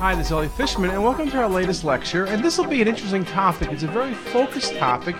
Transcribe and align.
Hi, 0.00 0.14
this 0.14 0.26
is 0.26 0.32
Elliot 0.32 0.52
Fishman, 0.52 0.90
and 0.90 1.02
welcome 1.02 1.28
to 1.28 1.38
our 1.38 1.48
latest 1.48 1.82
lecture. 1.82 2.26
And 2.26 2.40
this 2.40 2.56
will 2.56 2.68
be 2.68 2.80
an 2.80 2.86
interesting 2.86 3.24
topic. 3.24 3.72
It's 3.72 3.82
a 3.82 3.88
very 3.88 4.14
focused 4.14 4.76
topic, 4.76 5.16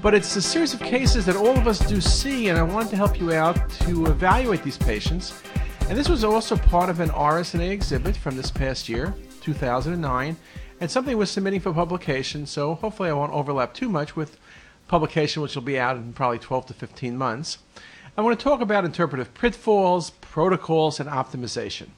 but 0.00 0.14
it's 0.14 0.34
a 0.36 0.40
series 0.40 0.72
of 0.72 0.80
cases 0.80 1.26
that 1.26 1.36
all 1.36 1.54
of 1.54 1.66
us 1.66 1.80
do 1.80 2.00
see, 2.00 2.48
and 2.48 2.58
I 2.58 2.62
wanted 2.62 2.88
to 2.90 2.96
help 2.96 3.20
you 3.20 3.34
out 3.34 3.68
to 3.80 4.06
evaluate 4.06 4.62
these 4.62 4.78
patients. 4.78 5.42
And 5.90 5.98
this 5.98 6.08
was 6.08 6.24
also 6.24 6.56
part 6.56 6.88
of 6.88 7.00
an 7.00 7.10
RSNA 7.10 7.68
exhibit 7.68 8.16
from 8.16 8.38
this 8.38 8.50
past 8.50 8.88
year, 8.88 9.14
2009, 9.42 10.34
and 10.80 10.90
something 10.90 11.18
we're 11.18 11.26
submitting 11.26 11.60
for 11.60 11.74
publication, 11.74 12.46
so 12.46 12.76
hopefully 12.76 13.10
I 13.10 13.12
won't 13.12 13.34
overlap 13.34 13.74
too 13.74 13.90
much 13.90 14.16
with 14.16 14.38
publication, 14.88 15.42
which 15.42 15.54
will 15.54 15.62
be 15.62 15.78
out 15.78 15.98
in 15.98 16.14
probably 16.14 16.38
12 16.38 16.64
to 16.66 16.72
15 16.72 17.18
months. 17.18 17.58
I 18.16 18.22
want 18.22 18.38
to 18.38 18.42
talk 18.42 18.62
about 18.62 18.86
interpretive 18.86 19.34
pitfalls, 19.34 20.08
protocols, 20.08 21.00
and 21.00 21.08
optimization. 21.10 21.88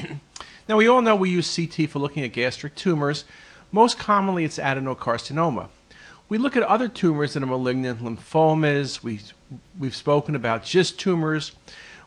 now, 0.68 0.76
we 0.76 0.88
all 0.88 1.00
know 1.00 1.14
we 1.14 1.30
use 1.30 1.54
CT 1.54 1.88
for 1.88 2.00
looking 2.00 2.24
at 2.24 2.32
gastric 2.32 2.74
tumors. 2.74 3.24
Most 3.70 3.98
commonly, 3.98 4.44
it's 4.44 4.58
adenocarcinoma. 4.58 5.68
We 6.28 6.38
look 6.38 6.56
at 6.56 6.64
other 6.64 6.88
tumors 6.88 7.34
that 7.34 7.42
are 7.42 7.46
malignant 7.46 8.02
lymphomas. 8.02 9.02
We, 9.02 9.20
we've 9.78 9.94
spoken 9.94 10.34
about 10.34 10.64
GIST 10.64 10.98
tumors. 10.98 11.52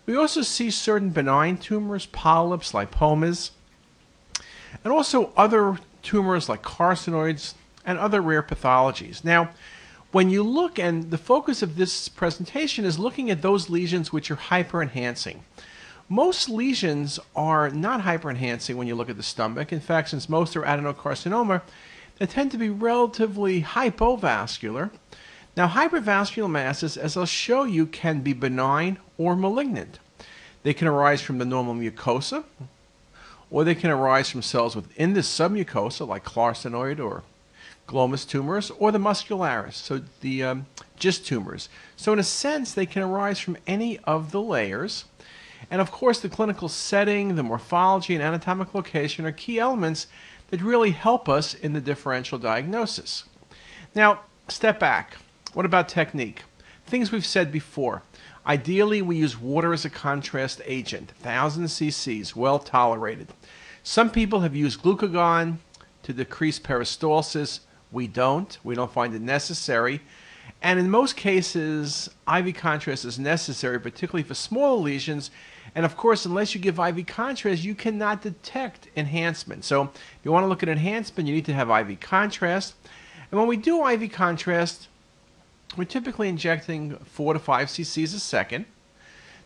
We 0.05 0.17
also 0.17 0.41
see 0.41 0.72
certain 0.72 1.09
benign 1.12 1.58
tumors, 1.58 2.05
polyps, 2.08 2.73
lipomas, 2.73 3.52
and 4.84 4.91
also 4.91 5.31
other 5.38 5.78
tumors 6.02 6.50
like 6.50 6.62
carcinoids 6.62 7.53
and 7.86 7.98
other 7.98 8.22
rare 8.22 8.44
pathologies. 8.44 9.23
Now, 9.23 9.52
when 10.12 10.30
you 10.30 10.44
look, 10.44 10.80
and 10.80 11.12
the 11.12 11.17
focus 11.17 11.62
of 11.62 11.78
this 11.78 12.09
presentation 12.09 12.84
is 12.84 13.00
looking 13.00 13.30
at 13.30 13.41
those 13.41 13.70
lesions 13.70 14.11
which 14.11 14.30
are 14.31 14.36
hyperenhancing. 14.36 15.39
Most 16.11 16.49
lesions 16.49 17.19
are 17.35 17.69
not 17.69 18.02
hyperenhancing 18.02 18.73
when 18.73 18.88
you 18.88 18.95
look 18.95 19.11
at 19.11 19.17
the 19.17 19.23
stomach. 19.23 19.71
In 19.71 19.79
fact, 19.79 20.09
since 20.09 20.27
most 20.27 20.55
are 20.55 20.63
adenocarcinoma, 20.63 21.61
they 22.17 22.25
tend 22.25 22.52
to 22.52 22.57
be 22.57 22.69
relatively 22.69 23.61
hypovascular. 23.61 24.89
Now, 25.55 25.67
hypervascular 25.67 26.49
masses, 26.49 26.97
as 26.97 27.15
I'll 27.15 27.27
show 27.27 27.63
you, 27.63 27.85
can 27.85 28.21
be 28.21 28.33
benign 28.33 28.97
or 29.19 29.35
malignant. 29.35 29.99
They 30.63 30.73
can 30.73 30.87
arise 30.87 31.21
from 31.21 31.37
the 31.37 31.45
normal 31.45 31.75
mucosa, 31.75 32.43
or 33.52 33.63
they 33.63 33.75
can 33.75 33.91
arise 33.91 34.31
from 34.31 34.41
cells 34.41 34.75
within 34.75 35.13
the 35.13 35.21
submucosa, 35.21 36.07
like 36.07 36.25
carcinoid 36.25 36.99
or 36.99 37.23
glomus 37.87 38.27
tumors, 38.27 38.71
or 38.71 38.91
the 38.91 38.99
muscularis, 38.99 39.73
so 39.73 40.02
the 40.21 40.43
um, 40.43 40.65
GIST 40.97 41.25
tumors. 41.25 41.69
So, 41.95 42.13
in 42.13 42.19
a 42.19 42.23
sense, 42.23 42.73
they 42.73 42.85
can 42.87 43.03
arise 43.03 43.39
from 43.39 43.57
any 43.67 43.99
of 43.99 44.31
the 44.31 44.41
layers. 44.41 45.05
And 45.71 45.81
of 45.81 45.91
course, 45.91 46.19
the 46.19 46.29
clinical 46.29 46.69
setting, 46.69 47.35
the 47.35 47.43
morphology, 47.43 48.15
and 48.15 48.23
anatomic 48.23 48.73
location 48.73 49.25
are 49.25 49.31
key 49.31 49.59
elements 49.59 50.07
that 50.49 50.61
really 50.61 50.91
help 50.91 51.29
us 51.29 51.53
in 51.53 51.73
the 51.73 51.81
differential 51.81 52.39
diagnosis. 52.39 53.25
Now, 53.93 54.21
step 54.47 54.80
back. 54.80 55.17
What 55.53 55.65
about 55.65 55.89
technique? 55.89 56.43
Things 56.85 57.11
we've 57.11 57.25
said 57.25 57.52
before. 57.52 58.03
Ideally, 58.47 59.02
we 59.02 59.17
use 59.17 59.39
water 59.39 59.73
as 59.73 59.85
a 59.85 59.89
contrast 59.89 60.61
agent, 60.65 61.11
1000 61.21 61.65
cc's, 61.65 62.35
well 62.35 62.57
tolerated. 62.57 63.27
Some 63.83 64.09
people 64.09 64.39
have 64.41 64.55
used 64.55 64.81
glucagon 64.81 65.57
to 66.03 66.13
decrease 66.13 66.59
peristalsis. 66.59 67.59
We 67.91 68.07
don't. 68.07 68.57
We 68.63 68.75
don't 68.75 68.91
find 68.91 69.13
it 69.13 69.21
necessary. 69.21 70.02
And 70.61 70.80
in 70.80 70.89
most 70.89 71.15
cases, 71.15 72.09
IV 72.27 72.55
contrast 72.55 73.05
is 73.05 73.19
necessary, 73.19 73.80
particularly 73.80 74.23
for 74.23 74.33
smaller 74.33 74.80
lesions. 74.81 75.31
And 75.75 75.86
of 75.86 75.95
course, 75.95 76.25
unless 76.25 76.56
you 76.56 76.62
give 76.62 76.80
IV 76.80 77.06
contrast, 77.06 77.64
you 77.64 77.76
cannot 77.76 78.21
detect 78.21 78.88
enhancement. 78.95 79.64
So 79.66 79.83
if 79.83 80.20
you 80.23 80.32
want 80.32 80.43
to 80.43 80.48
look 80.48 80.64
at 80.64 80.70
enhancement, 80.70 81.27
you 81.27 81.36
need 81.36 81.45
to 81.45 81.54
have 81.54 81.70
IV 81.70 81.99
contrast. 81.99 82.76
And 83.32 83.39
when 83.39 83.48
we 83.48 83.58
do 83.58 83.88
IV 83.88 84.11
contrast, 84.11 84.88
we're 85.77 85.83
typically 85.86 86.27
injecting 86.27 86.98
4 86.98 87.33
to 87.33 87.39
5 87.39 87.67
cc's 87.67 88.14
a 88.14 88.20
second. 88.20 88.66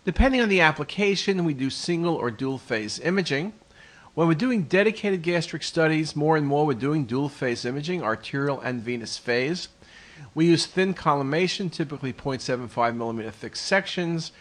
Depending 0.06 0.42
on 0.42 0.50
the 0.50 0.62
application, 0.62 1.46
we 1.46 1.54
do 1.54 1.70
single 1.70 2.16
or 2.16 2.32
dual 2.32 2.58
phase 2.58 3.00
imaging. 3.00 3.54
When 4.16 4.28
we're 4.28 4.34
doing 4.36 4.64
dedicated 4.64 5.22
gastric 5.22 5.64
studies, 5.64 6.16
more 6.16 6.38
and 6.38 6.46
more 6.46 6.66
we're 6.66 6.74
doing 6.74 7.06
dual 7.06 7.30
phase 7.30 7.66
imaging, 7.66 8.04
arterial 8.04 8.60
and 8.60 8.82
venous 8.82 9.18
phase. 9.18 9.70
We 10.36 10.46
use 10.46 10.66
thin 10.66 10.94
collimation, 10.94 11.70
typically 11.70 12.14
0.75 12.14 12.96
millimeter 12.96 13.32
thick 13.32 13.56
sections, 13.56 14.32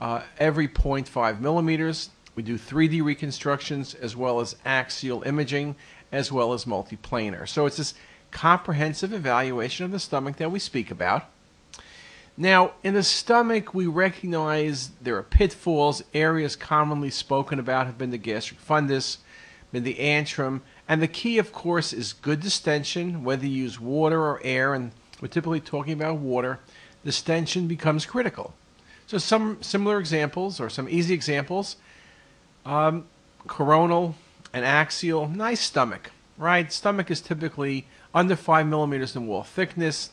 uh, 0.00 0.22
every 0.38 0.68
0.5 0.68 1.40
millimeters. 1.40 2.10
We 2.34 2.42
do 2.42 2.58
3D 2.58 3.02
reconstructions 3.02 3.94
as 3.94 4.14
well 4.14 4.40
as 4.40 4.56
axial 4.64 5.22
imaging 5.22 5.76
as 6.12 6.30
well 6.30 6.52
as 6.52 6.64
multiplanar. 6.64 7.48
So 7.48 7.66
it's 7.66 7.78
this 7.78 7.94
comprehensive 8.30 9.12
evaluation 9.12 9.84
of 9.84 9.92
the 9.92 9.98
stomach 9.98 10.36
that 10.36 10.50
we 10.50 10.58
speak 10.58 10.90
about. 10.90 11.24
Now, 12.36 12.72
in 12.82 12.92
the 12.92 13.02
stomach, 13.02 13.72
we 13.72 13.86
recognize 13.86 14.90
there 15.00 15.16
are 15.16 15.22
pitfalls. 15.22 16.02
Areas 16.12 16.54
commonly 16.54 17.08
spoken 17.08 17.58
about 17.58 17.86
have 17.86 17.96
been 17.96 18.10
the 18.10 18.18
gastric 18.18 18.60
fundus, 18.60 19.18
been 19.72 19.84
the 19.84 19.94
antrum, 19.94 20.60
and 20.86 21.00
the 21.00 21.08
key, 21.08 21.38
of 21.38 21.50
course, 21.50 21.94
is 21.94 22.12
good 22.12 22.40
distension, 22.40 23.24
whether 23.24 23.46
you 23.46 23.62
use 23.62 23.80
water 23.80 24.20
or 24.20 24.40
air, 24.44 24.74
and 24.74 24.92
we're 25.20 25.28
typically 25.28 25.60
talking 25.60 25.94
about 25.94 26.18
water, 26.18 26.60
distension 27.04 27.66
becomes 27.66 28.04
critical. 28.04 28.52
So 29.06 29.18
some 29.18 29.62
similar 29.62 29.98
examples, 30.00 30.58
or 30.58 30.68
some 30.68 30.88
easy 30.88 31.14
examples, 31.14 31.76
um, 32.64 33.06
coronal 33.46 34.16
and 34.52 34.64
axial, 34.64 35.28
nice 35.28 35.60
stomach, 35.60 36.10
right? 36.36 36.72
Stomach 36.72 37.10
is 37.10 37.20
typically 37.20 37.86
under 38.12 38.34
5 38.34 38.66
millimeters 38.66 39.14
in 39.14 39.26
wall 39.26 39.44
thickness. 39.44 40.10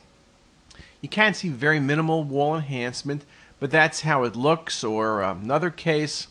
You 1.02 1.10
can 1.10 1.34
see 1.34 1.50
very 1.50 1.80
minimal 1.80 2.24
wall 2.24 2.56
enhancement, 2.56 3.26
but 3.60 3.72
that's 3.72 4.02
how 4.02 4.24
it 4.24 4.36
looks. 4.36 4.84
Or 4.84 5.24
um, 5.24 5.42
another 5.44 5.72
case 5.72 6.28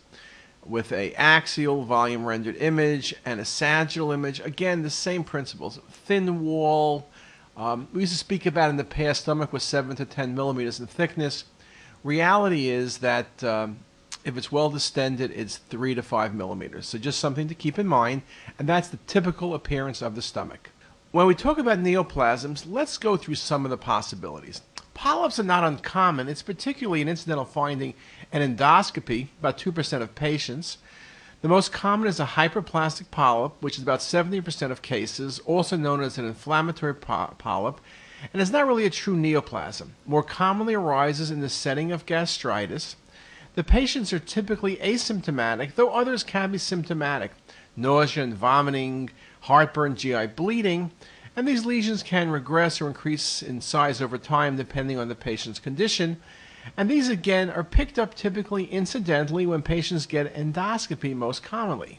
with 0.65 0.93
a 0.93 1.13
axial 1.15 1.85
volume 1.85 2.25
rendered 2.25 2.57
image 2.57 3.15
and 3.25 3.41
a 3.41 3.45
sagittal 3.45 4.13
image. 4.13 4.39
Again, 4.41 4.83
the 4.83 4.91
same 4.91 5.25
principles. 5.25 5.81
Thin 5.91 6.45
wall. 6.45 7.09
Um, 7.57 7.89
we 7.93 8.03
used 8.03 8.13
to 8.13 8.19
speak 8.19 8.47
about 8.47 8.71
in 8.71 8.77
the 8.77 8.85
past, 8.85 9.23
stomach 9.23 9.53
was 9.53 9.63
7 9.63 9.97
to 9.97 10.05
10 10.05 10.35
millimeters 10.35 10.81
in 10.81 10.87
thickness. 10.87 11.45
Reality 12.05 12.69
is 12.69 12.99
that 12.99 13.45
um, 13.45 13.79
if 14.25 14.37
it's 14.37 14.51
well 14.51 14.71
distended, 14.71 15.31
it's 15.31 15.57
3 15.57 15.95
to 15.95 16.03
5 16.03 16.35
millimeters. 16.35 16.87
So 16.87 16.99
just 16.99 17.21
something 17.21 17.49
to 17.49 17.55
keep 17.55 17.79
in 17.79 17.87
mind, 17.87 18.23
and 18.59 18.69
that's 18.69 18.89
the 18.89 18.99
typical 19.07 19.55
appearance 19.55 20.03
of 20.03 20.15
the 20.15 20.23
stomach. 20.23 20.71
When 21.13 21.27
we 21.27 21.35
talk 21.35 21.59
about 21.59 21.79
neoplasms, 21.79 22.65
let's 22.69 22.97
go 22.99 23.17
through 23.17 23.35
some 23.35 23.65
of 23.65 23.71
the 23.71 23.77
possibilities. 23.77 24.63
Polyps 24.95 25.39
are 25.39 25.45
not 25.45 25.65
uncommon. 25.65 26.29
It's 26.29 26.43
particularly 26.43 27.03
an 27.03 27.09
incidental 27.09 27.45
finding 27.45 27.95
in 28.33 28.57
endoscopy, 28.57 29.29
about 29.39 29.59
2% 29.59 30.01
of 30.01 30.15
patients. 30.15 30.79
The 31.43 31.49
most 31.49 31.73
common 31.73 32.09
is 32.09 32.21
a 32.21 32.25
hyperplastic 32.25 33.11
polyp, 33.11 33.61
which 33.61 33.77
is 33.77 33.83
about 33.83 33.99
70% 33.99 34.71
of 34.71 34.81
cases, 34.81 35.41
also 35.41 35.77
known 35.77 36.01
as 36.01 36.17
an 36.17 36.25
inflammatory 36.25 36.95
polyp, 36.95 37.81
and 38.33 38.41
is 38.41 38.51
not 38.51 38.67
really 38.67 38.85
a 38.85 38.91
true 38.91 39.17
neoplasm. 39.17 39.95
More 40.07 40.23
commonly 40.23 40.75
arises 40.75 41.31
in 41.31 41.41
the 41.41 41.49
setting 41.49 41.93
of 41.93 42.07
gastritis. 42.07 42.97
The 43.55 43.65
patients 43.65 44.13
are 44.13 44.19
typically 44.19 44.77
asymptomatic, 44.77 45.75
though 45.75 45.91
others 45.91 46.25
can 46.25 46.53
be 46.53 46.59
symptomatic. 46.59 47.33
Nausea 47.77 48.25
and 48.25 48.35
vomiting, 48.35 49.11
heartburn, 49.43 49.97
GI 49.97 50.29
bleeding, 50.29 50.91
and 51.35 51.49
these 51.49 51.65
lesions 51.65 52.03
can 52.03 52.31
regress 52.31 52.81
or 52.81 52.89
increase 52.89 53.43
in 53.43 53.61
size 53.61 54.03
over 54.03 54.19
time 54.19 54.57
depending 54.57 54.99
on 54.99 55.09
the 55.09 55.15
patient's 55.15 55.59
condition. 55.59 56.21
And 56.77 56.91
these 56.91 57.09
again 57.09 57.51
are 57.51 57.65
picked 57.65 57.99
up 57.99 58.15
typically 58.15 58.65
incidentally 58.65 59.47
when 59.47 59.63
patients 59.63 60.07
get 60.07 60.35
endoscopy 60.35 61.15
most 61.15 61.43
commonly. 61.43 61.99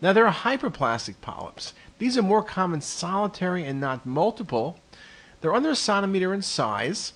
Now 0.00 0.12
there 0.12 0.26
are 0.26 0.32
hyperplastic 0.32 1.16
polyps. 1.20 1.72
These 1.98 2.18
are 2.18 2.22
more 2.22 2.42
common 2.42 2.80
solitary 2.80 3.64
and 3.64 3.80
not 3.80 4.04
multiple. 4.04 4.78
They're 5.40 5.54
under 5.54 5.70
a 5.70 5.76
centimeter 5.76 6.32
in 6.32 6.42
size. 6.42 7.12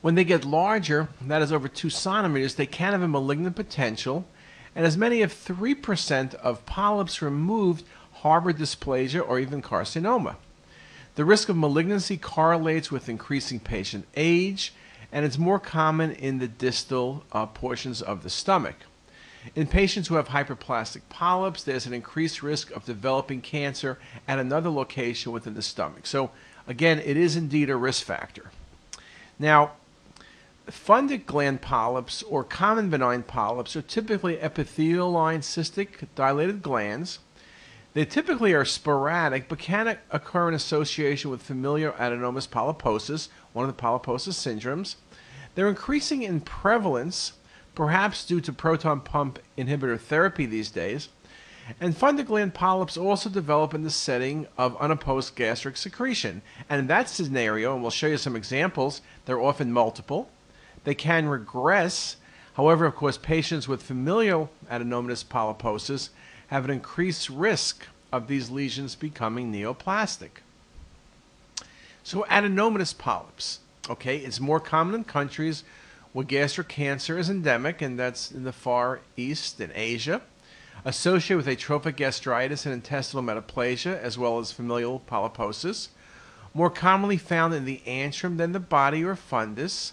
When 0.00 0.14
they 0.14 0.24
get 0.24 0.44
larger, 0.44 1.08
that 1.20 1.42
is 1.42 1.52
over 1.52 1.68
two 1.68 1.90
centimeters, 1.90 2.54
they 2.54 2.66
can 2.66 2.92
have 2.92 3.02
a 3.02 3.08
malignant 3.08 3.56
potential, 3.56 4.26
and 4.74 4.86
as 4.86 4.96
many 4.96 5.22
as 5.22 5.32
3% 5.32 6.34
of 6.34 6.64
polyps 6.66 7.22
removed 7.22 7.84
harbor 8.20 8.52
dysplasia, 8.52 9.26
or 9.26 9.38
even 9.38 9.62
carcinoma. 9.62 10.36
The 11.16 11.24
risk 11.24 11.48
of 11.48 11.56
malignancy 11.56 12.16
correlates 12.16 12.90
with 12.90 13.08
increasing 13.08 13.60
patient 13.60 14.06
age, 14.16 14.72
and 15.12 15.24
it's 15.24 15.38
more 15.38 15.58
common 15.58 16.12
in 16.12 16.38
the 16.38 16.48
distal 16.48 17.24
uh, 17.32 17.46
portions 17.46 18.02
of 18.02 18.22
the 18.22 18.30
stomach. 18.30 18.76
In 19.54 19.66
patients 19.66 20.08
who 20.08 20.16
have 20.16 20.28
hyperplastic 20.28 21.02
polyps, 21.08 21.62
there's 21.62 21.86
an 21.86 21.94
increased 21.94 22.42
risk 22.42 22.70
of 22.72 22.84
developing 22.84 23.40
cancer 23.40 23.98
at 24.26 24.38
another 24.38 24.70
location 24.70 25.32
within 25.32 25.54
the 25.54 25.62
stomach. 25.62 26.06
So, 26.06 26.30
again, 26.66 26.98
it 26.98 27.16
is 27.16 27.36
indeed 27.36 27.70
a 27.70 27.76
risk 27.76 28.04
factor. 28.04 28.50
Now, 29.38 29.72
fundic 30.68 31.26
gland 31.26 31.60
polyps 31.60 32.22
or 32.24 32.42
common 32.42 32.90
benign 32.90 33.22
polyps 33.22 33.76
are 33.76 33.82
typically 33.82 34.40
epithelial 34.40 35.10
line 35.10 35.40
cystic 35.40 36.06
dilated 36.14 36.62
glands 36.62 37.20
They 37.96 38.04
typically 38.04 38.52
are 38.52 38.66
sporadic, 38.66 39.48
but 39.48 39.58
can 39.58 39.96
occur 40.10 40.48
in 40.48 40.54
association 40.54 41.30
with 41.30 41.40
familial 41.40 41.92
adenomatous 41.92 42.46
polyposis, 42.46 43.28
one 43.54 43.66
of 43.66 43.74
the 43.74 43.82
polyposis 43.82 44.34
syndromes. 44.34 44.96
They're 45.54 45.66
increasing 45.66 46.22
in 46.22 46.42
prevalence, 46.42 47.32
perhaps 47.74 48.26
due 48.26 48.42
to 48.42 48.52
proton 48.52 49.00
pump 49.00 49.38
inhibitor 49.56 49.98
therapy 49.98 50.44
these 50.44 50.70
days. 50.70 51.08
And 51.80 51.96
fundus 51.96 52.26
gland 52.26 52.54
polyps 52.54 52.96
also 52.96 53.28
develop 53.28 53.74
in 53.74 53.82
the 53.82 53.90
setting 53.90 54.46
of 54.56 54.76
unopposed 54.76 55.34
gastric 55.34 55.76
secretion. 55.76 56.42
And 56.68 56.80
in 56.80 56.86
that 56.86 57.08
scenario, 57.08 57.74
and 57.74 57.82
we'll 57.82 57.90
show 57.90 58.06
you 58.06 58.16
some 58.16 58.36
examples, 58.36 59.02
they're 59.24 59.40
often 59.40 59.72
multiple. 59.72 60.30
They 60.84 60.94
can 60.94 61.28
regress. 61.28 62.16
However, 62.54 62.86
of 62.86 62.94
course, 62.94 63.18
patients 63.18 63.66
with 63.66 63.82
familial 63.82 64.50
adenomatous 64.70 65.24
polyposis 65.24 66.10
have 66.48 66.64
an 66.64 66.70
increased 66.70 67.28
risk 67.28 67.86
of 68.12 68.28
these 68.28 68.50
lesions 68.50 68.94
becoming 68.94 69.52
neoplastic. 69.52 70.42
So 72.04 72.24
adenomatous 72.30 72.96
polyps, 72.96 73.58
okay, 73.90 74.18
it's 74.18 74.38
more 74.38 74.60
common 74.60 74.94
in 74.94 75.04
countries 75.04 75.64
where 76.12 76.24
gastric 76.24 76.68
cancer 76.68 77.18
is 77.18 77.28
endemic, 77.28 77.82
and 77.82 77.98
that's 77.98 78.30
in 78.30 78.44
the 78.44 78.52
Far 78.52 79.00
East 79.16 79.60
in 79.60 79.72
Asia, 79.74 80.22
associated 80.84 81.38
with 81.38 81.48
atrophic 81.48 81.96
gastritis 81.96 82.66
and 82.66 82.74
intestinal 82.74 83.24
metaplasia, 83.24 83.98
as 83.98 84.18
well 84.18 84.38
as 84.38 84.52
familial 84.52 85.00
polyposis. 85.00 85.88
More 86.54 86.70
commonly 86.70 87.16
found 87.16 87.54
in 87.54 87.64
the 87.64 87.82
antrum 87.86 88.36
than 88.36 88.52
the 88.52 88.60
body 88.60 89.04
or 89.04 89.14
fundus, 89.14 89.92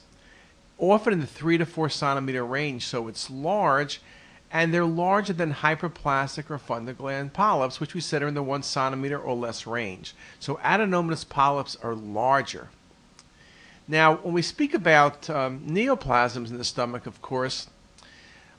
often 0.77 1.13
in 1.13 1.19
the 1.19 1.27
3 1.27 1.57
to 1.57 1.65
4 1.65 1.89
centimeter 1.89 2.45
range, 2.45 2.85
so 2.85 3.07
it's 3.07 3.29
large 3.29 4.01
and 4.53 4.71
they're 4.71 4.85
larger 4.85 5.33
than 5.33 5.51
hyperplastic 5.51 6.51
or 6.51 6.59
fundus 6.59 6.95
gland 6.95 7.33
polyps, 7.33 7.79
which 7.79 7.95
we 7.95 7.99
said 7.99 8.21
are 8.21 8.27
in 8.27 8.35
the 8.35 8.43
one 8.43 8.61
centimeter 8.61 9.17
or 9.17 9.35
less 9.35 9.65
range. 9.65 10.13
So 10.39 10.59
adenomatous 10.63 11.27
polyps 11.27 11.75
are 11.81 11.95
larger. 11.95 12.69
Now, 13.87 14.17
when 14.17 14.35
we 14.35 14.43
speak 14.43 14.75
about 14.75 15.27
um, 15.29 15.61
neoplasms 15.67 16.51
in 16.51 16.59
the 16.59 16.63
stomach, 16.63 17.07
of 17.07 17.21
course, 17.21 17.67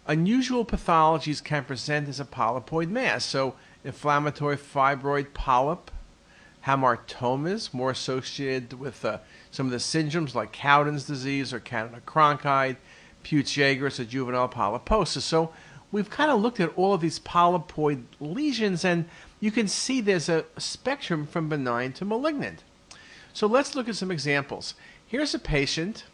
unusual 0.07 0.65
pathologies 0.65 1.43
can 1.43 1.65
present 1.65 2.09
as 2.09 2.21
a 2.21 2.25
polypoid 2.25 2.89
mass. 2.89 3.25
So, 3.25 3.55
inflammatory 3.85 4.57
fibroid 4.57 5.35
polyp, 5.35 5.91
hamartomas, 6.67 7.75
more 7.75 7.91
associated 7.91 8.75
with 8.75 9.05
uh, 9.05 9.19
some 9.51 9.67
of 9.67 9.73
the 9.73 9.79
syndromes 9.79 10.35
like 10.35 10.53
Cowden's 10.53 11.05
disease 11.05 11.53
or 11.53 11.61
Canada 11.61 12.01
Cronkhite, 12.07 12.77
Peutz-Jeghers 13.23 14.01
or 14.01 14.05
juvenile 14.05 14.49
polyposis. 14.49 15.23
So, 15.23 15.53
we've 15.95 16.11
kind 16.11 16.31
of 16.31 16.41
looked 16.41 16.61
at 16.61 16.77
all 16.77 16.93
of 16.93 17.01
these 17.01 17.21
polypoid 17.21 18.03
lesions, 18.19 18.85
and 18.85 19.05
you 19.41 19.51
can 19.51 19.69
see 19.69 20.01
there's 20.01 20.29
a 20.29 20.45
spectrum 20.59 21.27
from 21.27 21.49
benign 21.49 21.93
to 21.93 22.05
malignant. 22.05 22.65
So 23.33 23.47
let's 23.47 23.75
look 23.75 23.89
at 23.89 23.97
some 23.97 24.11
examples. 24.11 24.75
Here's 25.07 25.35
a 25.35 25.39
patient. 25.39 26.05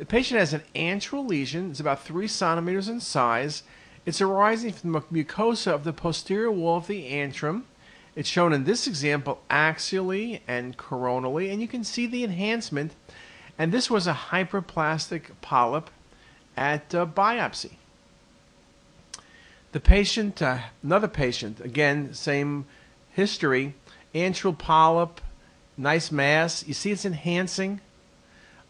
The 0.00 0.06
patient 0.06 0.40
has 0.40 0.54
an 0.54 0.62
antral 0.74 1.28
lesion. 1.28 1.70
It's 1.70 1.78
about 1.78 2.02
three 2.02 2.26
centimeters 2.26 2.88
in 2.88 3.00
size. 3.00 3.64
It's 4.06 4.22
arising 4.22 4.72
from 4.72 4.92
the 4.92 5.02
mucosa 5.02 5.72
of 5.72 5.84
the 5.84 5.92
posterior 5.92 6.50
wall 6.50 6.78
of 6.78 6.86
the 6.86 7.10
antrum. 7.10 7.64
It's 8.16 8.26
shown 8.26 8.54
in 8.54 8.64
this 8.64 8.86
example 8.86 9.42
axially 9.50 10.40
and 10.48 10.78
coronally, 10.78 11.52
and 11.52 11.60
you 11.60 11.68
can 11.68 11.84
see 11.84 12.06
the 12.06 12.24
enhancement. 12.24 12.92
And 13.58 13.72
this 13.72 13.90
was 13.90 14.06
a 14.06 14.14
hyperplastic 14.14 15.24
polyp 15.42 15.90
at 16.56 16.94
uh, 16.94 17.04
biopsy. 17.04 17.72
The 19.72 19.80
patient, 19.80 20.40
uh, 20.40 20.60
another 20.82 21.08
patient, 21.08 21.60
again, 21.60 22.14
same 22.14 22.64
history, 23.10 23.74
antral 24.14 24.56
polyp, 24.56 25.20
nice 25.76 26.10
mass. 26.10 26.66
You 26.66 26.72
see 26.72 26.90
it's 26.90 27.04
enhancing. 27.04 27.82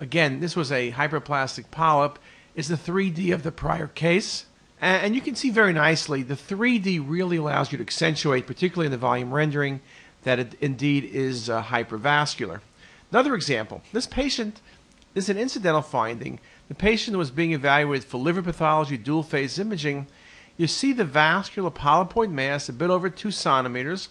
Again, 0.01 0.41
this 0.41 0.57
was 0.57 0.73
a 0.73 0.93
hyperplastic 0.93 1.71
polyp. 1.71 2.19
It's 2.55 2.69
the 2.69 2.77
3D 2.77 3.33
of 3.33 3.43
the 3.43 3.53
prior 3.53 3.87
case. 3.87 4.47
And 4.81 5.15
you 5.15 5.21
can 5.21 5.35
see 5.35 5.51
very 5.51 5.75
nicely, 5.75 6.23
the 6.23 6.35
3D 6.35 7.05
really 7.07 7.37
allows 7.37 7.71
you 7.71 7.77
to 7.79 7.85
accentuate, 7.85 8.47
particularly 8.47 8.87
in 8.87 8.93
the 8.93 8.99
volume 8.99 9.33
rendering, 9.35 9.83
that 10.23 10.39
it 10.39 10.55
indeed 10.61 11.05
is 11.05 11.51
uh, 11.51 11.63
hypervascular. 11.63 12.61
Another 13.11 13.35
example, 13.35 13.83
this 13.93 14.07
patient 14.07 14.61
this 15.13 15.25
is 15.25 15.29
an 15.29 15.39
incidental 15.39 15.83
finding. 15.83 16.39
The 16.69 16.75
patient 16.75 17.17
was 17.17 17.33
being 17.33 17.53
evaluated 17.53 18.05
for 18.05 18.19
liver 18.19 18.43
pathology, 18.43 18.97
dual 18.97 19.25
phase 19.25 19.59
imaging, 19.59 20.07
you 20.61 20.67
see 20.67 20.93
the 20.93 21.07
vascular 21.07 21.71
polypoid 21.71 22.31
mass 22.31 22.69
a 22.69 22.75
bit 22.75 22.91
over 22.91 23.09
2 23.09 23.31
centimeters 23.31 24.11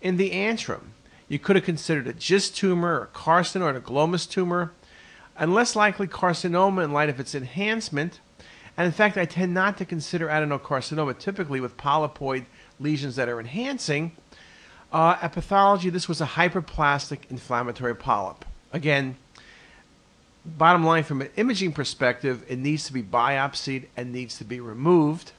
in 0.00 0.16
the 0.16 0.30
antrum. 0.30 0.92
You 1.28 1.38
could 1.38 1.56
have 1.56 1.64
considered 1.66 2.08
a 2.08 2.14
GIST 2.14 2.56
tumor, 2.56 3.02
a 3.02 3.06
carcinoid, 3.16 3.76
a 3.76 3.82
glomus 3.82 4.26
tumor, 4.26 4.72
and 5.40 5.54
less 5.54 5.74
likely 5.74 6.06
carcinoma 6.06 6.84
in 6.84 6.92
light 6.92 7.08
of 7.08 7.18
its 7.18 7.34
enhancement. 7.34 8.20
And 8.76 8.86
in 8.86 8.92
fact, 8.92 9.16
I 9.16 9.24
tend 9.24 9.54
not 9.54 9.78
to 9.78 9.86
consider 9.86 10.28
adenocarcinoma 10.28 11.18
typically 11.18 11.60
with 11.60 11.78
polypoid 11.78 12.44
lesions 12.78 13.16
that 13.16 13.28
are 13.28 13.40
enhancing. 13.40 14.12
Uh, 14.92 15.16
at 15.22 15.32
pathology, 15.32 15.88
this 15.88 16.08
was 16.08 16.20
a 16.20 16.26
hyperplastic 16.26 17.20
inflammatory 17.30 17.96
polyp. 17.96 18.44
Again, 18.72 19.16
bottom 20.44 20.84
line 20.84 21.04
from 21.04 21.22
an 21.22 21.30
imaging 21.36 21.72
perspective, 21.72 22.44
it 22.46 22.58
needs 22.58 22.84
to 22.84 22.92
be 22.92 23.02
biopsied 23.02 23.86
and 23.96 24.12
needs 24.12 24.36
to 24.38 24.44
be 24.44 24.60
removed. 24.60 25.32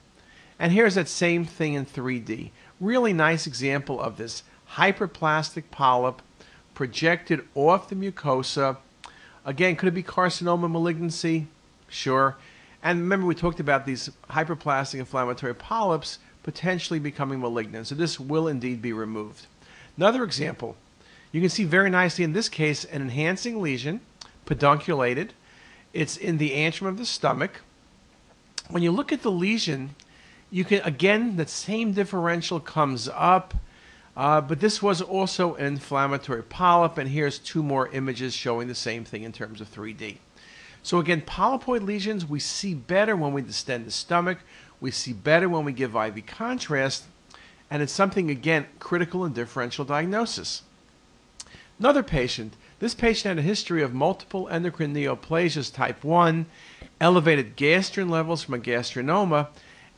And 0.58 0.72
here's 0.72 0.96
that 0.96 1.08
same 1.08 1.46
thing 1.46 1.76
in 1.76 1.86
3D. 1.86 2.50
Really 2.80 3.14
nice 3.14 3.46
example 3.46 4.02
of 4.02 4.18
this 4.18 4.44
hyperplastic 4.76 5.66
polyp 5.70 6.24
projected 6.74 7.48
off 7.54 7.90
the 7.90 7.96
mucosa. 7.96 8.78
Again, 9.46 9.76
could 9.76 9.88
it 9.88 9.96
be 9.96 10.04
carcinoma 10.04 10.70
malignancy? 10.70 11.48
Sure. 11.88 12.38
And 12.84 13.00
remember, 13.00 13.26
we 13.26 13.36
talked 13.36 13.60
about 13.60 13.86
these 13.86 14.10
hyperplastic 14.30 15.00
inflammatory 15.00 15.56
polyps 15.56 16.20
potentially 16.44 17.00
becoming 17.00 17.40
malignant. 17.40 17.88
So 17.88 17.96
this 17.96 18.20
will 18.20 18.48
indeed 18.48 18.82
be 18.82 18.94
removed. 18.94 19.48
Another 19.98 20.24
example, 20.24 20.76
you 21.32 21.42
can 21.42 21.50
see 21.50 21.64
very 21.64 21.90
nicely 21.90 22.24
in 22.24 22.34
this 22.34 22.50
case 22.50 22.84
an 22.86 23.02
enhancing 23.02 23.62
lesion, 23.62 24.02
pedunculated. 24.46 25.30
It's 25.94 26.18
in 26.18 26.38
the 26.38 26.52
antrum 26.52 26.88
of 26.88 26.98
the 26.98 27.06
stomach. 27.06 27.62
When 28.70 28.84
you 28.84 28.92
look 28.92 29.12
at 29.12 29.22
the 29.22 29.32
lesion, 29.32 29.96
you 30.50 30.66
can 30.66 30.82
again 30.82 31.38
the 31.38 31.48
same 31.48 31.94
differential 31.94 32.60
comes 32.60 33.10
up 33.14 33.54
uh, 34.16 34.42
but 34.42 34.60
this 34.60 34.82
was 34.82 35.02
also 35.02 35.56
an 35.56 35.66
inflammatory 35.66 36.44
polyp 36.44 36.98
and 36.98 37.10
here's 37.10 37.40
two 37.40 37.64
more 37.64 37.88
images 37.90 38.34
showing 38.34 38.68
the 38.68 38.76
same 38.76 39.04
thing 39.06 39.24
in 39.24 39.32
terms 39.32 39.62
of 39.62 39.74
3d 39.74 40.18
so 40.84 41.00
again 41.00 41.22
polypoid 41.22 41.86
lesions 41.86 42.26
we 42.26 42.40
see 42.40 42.74
better 42.74 43.16
when 43.16 43.34
we 43.34 43.42
distend 43.42 43.86
the 43.86 43.92
stomach 43.92 44.40
we 44.80 44.92
see 44.92 45.14
better 45.14 45.48
when 45.48 45.64
we 45.64 45.72
give 45.72 45.96
iv 45.96 46.26
contrast 46.26 47.06
and 47.72 47.82
it's 47.82 47.94
something 47.94 48.30
again 48.30 48.68
critical 48.80 49.24
in 49.24 49.32
differential 49.32 49.86
diagnosis. 49.86 50.64
Another 51.80 52.04
patient 52.04 52.56
this 52.80 52.94
patient 52.94 53.30
had 53.30 53.38
a 53.38 53.48
history 53.48 53.82
of 53.82 53.94
multiple 53.94 54.50
endocrine 54.50 54.94
neoplasias 54.94 55.74
type 55.74 56.04
1 56.04 56.46
elevated 57.00 57.56
gastrin 57.56 58.10
levels 58.10 58.44
from 58.44 58.56
a 58.56 58.60
gastrinoma 58.60 59.48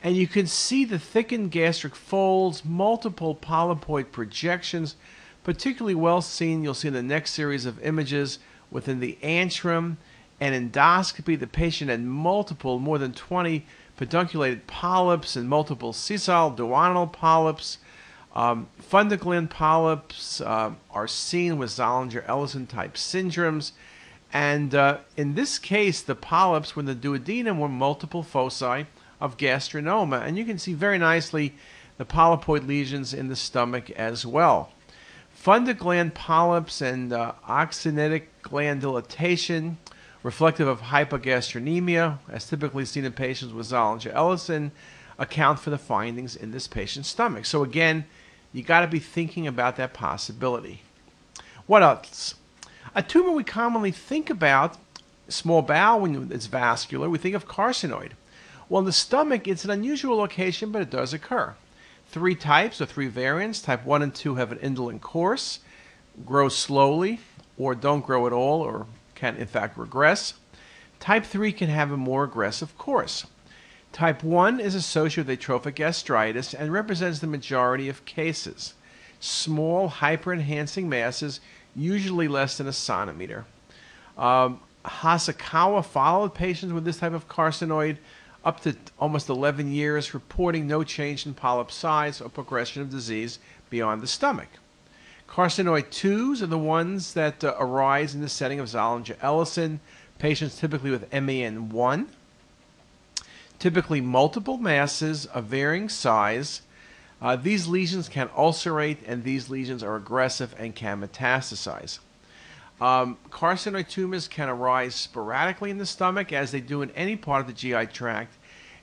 and 0.04 0.18
you 0.18 0.28
can 0.28 0.46
see 0.46 0.84
the 0.84 1.00
thickened 1.00 1.50
gastric 1.50 1.96
folds, 1.96 2.66
multiple 2.66 3.34
polypoid 3.34 4.12
projections, 4.12 4.98
particularly 5.46 5.96
well 5.96 6.22
seen. 6.22 6.62
You'll 6.62 6.74
see 6.74 6.90
in 6.90 6.94
the 6.94 7.02
next 7.02 7.32
series 7.32 7.66
of 7.66 7.82
images 7.82 8.40
within 8.70 9.00
the 9.00 9.18
antrum 9.24 9.96
and 10.42 10.72
endoscopy. 10.72 11.40
The 11.40 11.48
patient 11.48 11.90
had 11.90 12.04
multiple, 12.04 12.80
more 12.80 12.98
than 12.98 13.14
20 13.14 13.66
pedunculated 13.98 14.68
polyps 14.68 15.38
and 15.38 15.48
multiple 15.48 15.94
sessile 15.94 16.52
duodenal 16.52 17.14
polyps. 17.14 17.78
Um, 18.36 18.68
gland 18.92 19.52
polyps 19.52 20.42
uh, 20.42 20.72
are 20.92 21.08
seen 21.08 21.58
with 21.58 21.70
Zollinger-Ellison 21.70 22.68
type 22.68 22.96
syndromes. 22.96 23.72
And 24.34 24.76
uh, 24.76 24.98
in 25.16 25.36
this 25.36 25.60
case, 25.60 26.02
the 26.02 26.16
polyps, 26.16 26.76
when 26.76 26.88
the 26.88 26.96
duodenum 26.96 27.58
were 27.60 27.70
multiple 27.70 28.24
foci, 28.24 28.88
of 29.20 29.38
gastrinoma. 29.38 30.26
And 30.26 30.38
you 30.38 30.46
can 30.46 30.58
see 30.58 30.74
very 30.74 30.98
nicely 30.98 31.56
the 31.98 32.06
polypoid 32.06 32.68
lesions 32.68 33.14
in 33.14 33.28
the 33.28 33.36
stomach 33.36 33.90
as 33.92 34.26
well. 34.26 34.72
Fundus 35.36 35.78
gland 35.78 36.14
polyps 36.14 36.82
and 36.82 37.12
uh, 37.12 37.34
oxyntic 37.48 38.24
gland 38.42 38.82
dilatation, 38.82 39.78
reflective 40.22 40.68
of 40.68 40.82
hypogastrinemia, 40.82 42.18
as 42.30 42.48
typically 42.48 42.86
seen 42.86 43.04
in 43.04 43.12
patients 43.12 43.54
with 43.54 43.68
Zollinger-Ellison, 43.68 44.72
account 45.20 45.60
for 45.60 45.70
the 45.70 45.78
findings 45.78 46.36
in 46.36 46.52
this 46.52 46.68
patient's 46.68 47.10
stomach. 47.10 47.46
So 47.46 47.64
again, 47.64 48.06
you 48.54 48.64
got 48.64 48.82
to 48.82 48.88
be 48.88 49.00
thinking 49.00 49.48
about 49.48 49.76
that 49.76 49.94
possibility. 49.94 50.82
What 51.68 51.84
else? 51.84 52.36
A 52.96 53.02
tumor 53.02 53.32
we 53.32 53.44
commonly 53.44 53.92
think 53.92 54.30
about, 54.30 54.78
small 55.28 55.62
bowel 55.62 56.02
when 56.02 56.32
it's 56.32 56.48
vascular, 56.48 57.10
we 57.10 57.18
think 57.18 57.36
of 57.36 57.48
carcinoid. 57.48 58.12
Well, 58.70 58.80
in 58.80 58.86
the 58.86 58.92
stomach, 58.92 59.48
it's 59.48 59.66
an 59.66 59.72
unusual 59.72 60.18
location, 60.18 60.72
but 60.72 60.82
it 60.82 60.90
does 60.90 61.14
occur. 61.14 61.56
three 62.08 62.36
types 62.36 62.80
or 62.80 62.86
three 62.86 63.08
variants. 63.08 63.62
Type 63.62 63.86
1 63.86 64.04
and 64.04 64.14
2 64.14 64.36
have 64.36 64.52
an 64.52 64.60
indolent 64.60 65.02
course, 65.02 65.60
grow 66.26 66.48
slowly, 66.48 67.20
or 67.58 67.74
don't 67.74 68.06
grow 68.06 68.28
at 68.28 68.34
all, 68.34 68.62
or 68.62 68.86
can 69.16 69.36
in 69.38 69.48
fact 69.48 69.78
regress. 69.78 70.36
Type 71.00 71.26
3 71.26 71.52
can 71.52 71.70
have 71.70 71.92
a 71.92 71.98
more 71.98 72.24
aggressive 72.24 72.78
course. 72.78 73.26
Type 73.92 74.24
1 74.24 74.60
is 74.60 74.76
associated 74.76 75.28
with 75.28 75.40
atrophic 75.40 75.76
gastritis 75.76 76.54
and 76.54 76.72
represents 76.72 77.20
the 77.20 77.28
majority 77.28 77.90
of 77.90 78.06
cases. 78.06 78.74
Small 79.20 79.88
hyper-enhancing 79.88 80.88
masses, 80.88 81.40
usually 81.76 82.28
less 82.28 82.58
than 82.58 82.68
a 82.68 82.74
centimeter. 82.74 83.46
Um, 84.18 84.60
Hasakawa 84.86 85.86
followed 85.86 86.34
patients 86.34 86.74
with 86.74 86.86
this 86.86 86.98
type 86.98 87.14
of 87.14 87.28
carcinoid 87.28 87.98
up 88.44 88.62
to 88.62 88.76
almost 89.00 89.30
11 89.30 89.72
years, 89.72 90.14
reporting 90.14 90.68
no 90.68 90.84
change 90.84 91.26
in 91.26 91.34
polyp 91.34 91.72
size 91.72 92.22
or 92.22 92.30
progression 92.30 92.82
of 92.82 92.90
disease 92.90 93.40
beyond 93.70 94.02
the 94.02 94.08
stomach. 94.08 94.50
Carcinoid 95.28 95.88
2s 95.88 96.42
are 96.42 96.48
the 96.48 96.58
ones 96.58 97.14
that 97.14 97.44
uh, 97.44 97.56
arise 97.60 98.14
in 98.14 98.22
the 98.22 98.30
setting 98.30 98.60
of 98.60 98.68
Zollinger-Ellison, 98.68 99.80
patients 100.20 100.60
typically 100.60 100.92
with 100.92 101.10
MEN1, 101.10 102.08
typically 103.58 104.02
multiple 104.02 104.58
masses 104.58 105.26
of 105.26 105.46
varying 105.46 105.90
size. 105.90 106.62
Uh, 107.22 107.36
these 107.36 107.68
lesions 107.68 108.10
can 108.10 108.30
ulcerate, 108.38 109.00
and 109.08 109.24
these 109.24 109.50
lesions 109.50 109.82
are 109.82 109.96
aggressive 109.96 110.54
and 110.60 110.76
can 110.76 111.02
metastasize. 111.02 112.00
Um, 112.84 113.18
carcinoid 113.30 113.88
tumors 113.88 114.28
can 114.28 114.50
arise 114.50 114.94
sporadically 114.94 115.70
in 115.72 115.78
the 115.78 115.86
stomach, 115.86 116.34
as 116.34 116.52
they 116.52 116.60
do 116.60 116.82
in 116.82 116.92
any 116.92 117.16
part 117.16 117.40
of 117.40 117.48
the 117.48 117.54
GI 117.54 117.86
tract. 117.94 118.36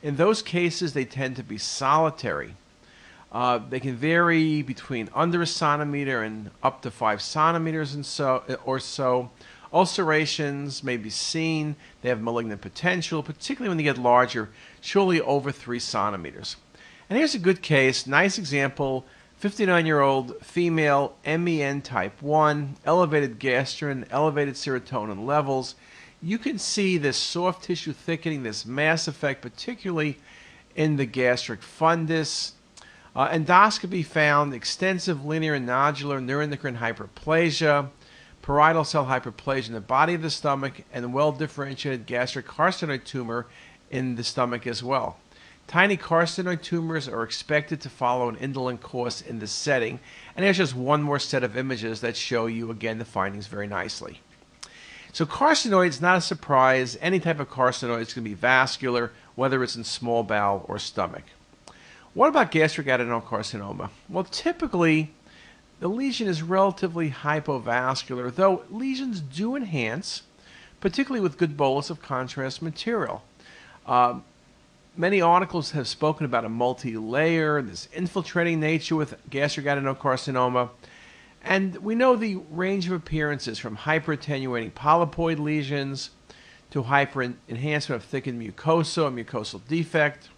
In 0.03 0.17
those 0.17 0.41
cases, 0.41 0.95
they 0.95 1.05
tend 1.05 1.37
to 1.37 1.43
be 1.43 1.59
solitary. 1.59 2.55
Uh, 3.31 3.59
they 3.59 3.79
can 3.79 3.97
vary 3.97 4.63
between 4.63 5.11
under 5.15 5.43
a 5.43 5.47
centimeter 5.47 6.23
and 6.23 6.51
up 6.63 6.81
to 6.81 6.91
five 6.91 7.21
centimeters 7.21 7.93
and 7.95 8.07
so 8.07 8.43
or 8.65 8.81
so. 8.81 9.31
Ulcerations 9.71 10.83
may 10.83 10.97
be 10.97 11.11
seen. 11.11 11.77
They 12.01 12.09
have 12.09 12.23
malignant 12.23 12.63
potential, 12.63 13.23
particularly 13.23 13.69
when 13.69 13.77
they 13.77 13.85
get 13.85 13.99
larger, 13.99 14.49
surely 14.81 15.21
over 15.21 15.53
three 15.53 15.79
centimeters. 15.79 16.57
And 17.11 17.19
here's 17.19 17.35
a 17.35 17.39
good 17.39 17.61
case, 17.61 18.07
nice 18.07 18.39
example 18.39 19.05
59 19.41 19.87
year 19.87 20.01
old 20.01 20.37
female 20.45 21.17
MEN 21.25 21.81
type 21.81 22.21
1, 22.21 22.77
elevated 22.85 23.41
gastrin, 23.41 24.07
elevated 24.11 24.53
serotonin 24.53 25.25
levels. 25.25 25.77
You 26.21 26.37
can 26.37 26.59
see 26.59 26.99
this 26.99 27.17
soft 27.17 27.65
tissue 27.65 27.95
thickening, 27.95 28.43
this 28.43 28.67
mass 28.67 29.09
effect, 29.09 29.41
particularly 29.41 30.19
in 30.77 30.97
the 30.97 31.07
gastric 31.07 31.63
fundus. 31.63 32.53
Uh, 33.17 33.31
endoscopy 33.31 34.05
found 34.05 34.53
extensive 34.53 35.25
linear 35.25 35.55
and 35.55 35.67
nodular 35.67 36.23
neuroendocrine 36.23 36.77
hyperplasia, 36.77 37.89
parietal 38.43 38.85
cell 38.85 39.07
hyperplasia 39.07 39.69
in 39.69 39.75
the 39.75 39.81
body 39.81 40.13
of 40.13 40.21
the 40.21 40.29
stomach, 40.29 40.83
and 40.93 41.15
well 41.15 41.33
differentiated 41.33 42.05
gastric 42.05 42.47
carcinoid 42.47 43.05
tumor 43.05 43.47
in 43.91 44.17
the 44.17 44.23
stomach 44.23 44.67
as 44.67 44.83
well. 44.83 45.17
Tiny 45.71 45.97
carcinoid 45.97 46.63
tumors 46.63 47.07
are 47.07 47.23
expected 47.23 47.81
to 47.81 47.89
follow 47.89 48.29
an 48.29 48.35
indolent 48.39 48.81
course 48.81 49.21
in 49.21 49.39
this 49.39 49.53
setting, 49.53 50.01
and 50.35 50.43
here's 50.43 50.57
just 50.57 50.75
one 50.75 51.01
more 51.01 51.21
set 51.21 51.45
of 51.45 51.57
images 51.57 52.01
that 52.01 52.17
show 52.17 52.47
you 52.47 52.73
again 52.73 52.99
the 52.99 53.05
findings 53.05 53.47
very 53.47 53.69
nicely. 53.69 54.19
So 55.13 55.25
carcinoids, 55.25 56.01
not 56.01 56.19
a 56.19 56.23
surprise, 56.23 56.99
any 57.01 57.21
type 57.21 57.39
of 57.39 57.51
carcinoid 57.51 58.01
is 58.01 58.13
going 58.13 58.25
to 58.25 58.31
be 58.31 58.35
vascular, 58.35 59.13
whether 59.37 59.63
it's 59.63 59.77
in 59.77 59.85
small 59.85 60.25
bowel 60.25 60.65
or 60.67 60.81
stomach. 60.81 61.23
What 62.15 62.27
about 62.27 62.51
gastric 62.51 62.89
adenocarcinoma? 62.89 63.91
Well, 64.09 64.25
typically, 64.25 65.13
the 65.79 65.87
lesion 65.87 66.27
is 66.27 66.43
relatively 66.43 67.11
hypovascular, 67.11 68.35
though 68.35 68.65
lesions 68.71 69.21
do 69.21 69.55
enhance, 69.55 70.23
particularly 70.81 71.23
with 71.23 71.39
good 71.39 71.57
bolus 71.57 71.91
of 71.91 72.03
contrast 72.03 72.61
material. 72.61 73.23
Um, 73.87 74.25
Many 75.01 75.23
articles 75.23 75.71
have 75.71 75.89
spoken 75.89 76.27
about 76.27 76.45
a 76.45 76.51
multi-layer, 76.51 77.63
this 77.63 77.89
infiltrating 77.91 78.61
nature 78.61 78.97
with 78.97 79.17
gastric 79.31 79.65
adenocarcinoma, 79.65 80.69
and 81.43 81.77
we 81.77 81.95
know 81.95 82.17
the 82.17 82.37
range 82.51 82.87
of 82.87 82.93
appearances 82.93 83.59
from 83.59 83.79
hyperattenuating 83.79 84.73
polypoid 84.73 85.39
lesions 85.39 86.11
to 86.73 86.83
hyperenhancement 86.83 87.95
of 87.95 88.05
thickened 88.05 88.43
mucosa 88.43 89.05
or 89.05 89.11
mucosal 89.11 89.63
defect, 89.69 90.29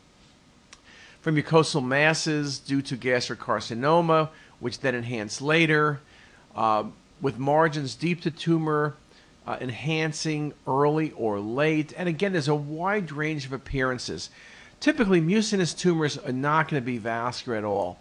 from 1.21 1.35
mucosal 1.35 1.85
masses 1.85 2.61
due 2.61 2.83
to 2.83 2.97
gastric 2.97 3.40
carcinoma, 3.40 4.28
which 4.61 4.78
then 4.78 4.95
enhance 4.95 5.40
later, 5.40 5.99
uh, 6.54 6.85
with 7.21 7.37
margins 7.37 7.97
deep 7.97 8.21
to 8.21 8.31
tumor, 8.31 8.95
uh, 9.47 9.57
enhancing 9.61 10.53
early 10.67 11.13
or 11.13 11.41
late. 11.41 11.93
And 11.97 12.09
again, 12.09 12.33
there's 12.33 12.49
a 12.49 12.55
wide 12.55 13.13
range 13.13 13.47
of 13.47 13.53
appearances. 13.53 14.31
Typically, 14.81 15.21
mucinous 15.21 15.75
tumors 15.75 16.19
are 16.19 16.33
not 16.33 16.69
going 16.69 16.83
to 16.83 16.85
be 16.85 16.99
vascular 16.99 17.57
at 17.57 17.65
all. 17.65 17.99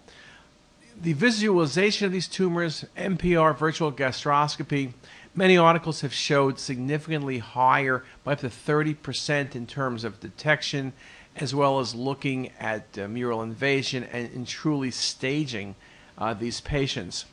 The 0.99 1.13
visualization 1.13 2.05
of 2.05 2.11
these 2.11 2.27
tumors, 2.27 2.85
MPR 2.97 3.57
virtual 3.57 3.91
gastroscopy, 3.91 4.93
many 5.33 5.57
articles 5.57 6.01
have 6.01 6.13
showed 6.13 6.59
significantly 6.59 7.39
higher, 7.39 8.03
by 8.23 8.33
up 8.33 8.39
to 8.39 8.47
30% 8.47 9.55
in 9.55 9.65
terms 9.65 10.03
of 10.03 10.19
detection, 10.19 10.93
as 11.35 11.55
well 11.55 11.79
as 11.79 11.95
looking 11.95 12.51
at 12.59 12.97
uh, 12.97 13.07
mural 13.07 13.41
invasion 13.41 14.03
and, 14.11 14.31
and 14.33 14.47
truly 14.47 14.91
staging 14.91 15.75
uh, 16.17 16.33
these 16.33 16.61
patients. 16.61 17.25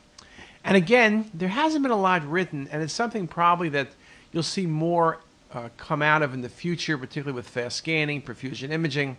And 0.63 0.75
again, 0.75 1.29
there 1.33 1.49
hasn't 1.49 1.83
been 1.83 1.91
a 1.91 1.99
lot 1.99 2.25
written, 2.29 2.67
and 2.71 2.81
it's 2.81 2.93
something 2.93 3.27
probably 3.27 3.69
that 3.69 3.89
you'll 4.31 4.43
see 4.43 4.65
more 4.65 5.19
uh, 5.53 5.69
come 5.77 6.01
out 6.01 6.21
of 6.21 6.33
in 6.33 6.41
the 6.41 6.49
future, 6.49 6.97
particularly 6.97 7.35
with 7.35 7.47
fast 7.47 7.77
scanning, 7.77 8.21
perfusion 8.21 8.71
imaging. 8.71 9.17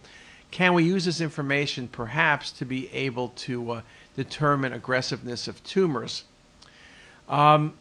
Can 0.50 0.75
we 0.75 0.85
use 0.85 1.05
this 1.05 1.21
information 1.21 1.88
perhaps 1.88 2.50
to 2.52 2.64
be 2.64 2.93
able 2.93 3.29
to 3.29 3.71
uh, 3.71 3.83
determine 4.17 4.73
aggressiveness 4.73 5.49
of 5.49 5.62
tumors? 5.64 6.25
Um, 7.29 7.75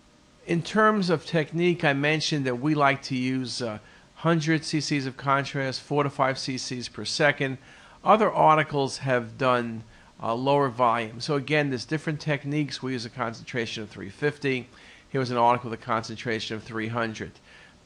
in 0.45 0.61
terms 0.61 1.09
of 1.09 1.25
technique, 1.25 1.83
I 1.83 1.93
mentioned 1.93 2.45
that 2.45 2.59
we 2.59 2.75
like 2.75 3.01
to 3.03 3.15
use 3.15 3.61
uh, 3.61 3.79
100 4.21 4.61
cc's 4.61 5.05
of 5.05 5.15
contrast, 5.17 5.81
4 5.81 6.03
to 6.03 6.09
5 6.09 6.35
cc's 6.35 6.89
per 6.89 7.05
second. 7.05 7.57
Other 8.03 8.31
articles 8.31 8.99
have 8.99 9.37
done 9.37 9.83
uh, 10.21 10.33
lower 10.33 10.69
volume. 10.69 11.21
So 11.21 11.35
again, 11.35 11.69
there's 11.69 11.85
different 11.85 12.19
techniques. 12.19 12.83
We 12.83 12.93
use 12.93 13.05
a 13.05 13.09
concentration 13.09 13.83
of 13.83 13.89
350. 13.89 14.67
Here 15.09 15.19
was 15.19 15.31
an 15.31 15.37
article 15.37 15.69
with 15.69 15.79
a 15.79 15.83
concentration 15.83 16.55
of 16.55 16.63
300. 16.63 17.31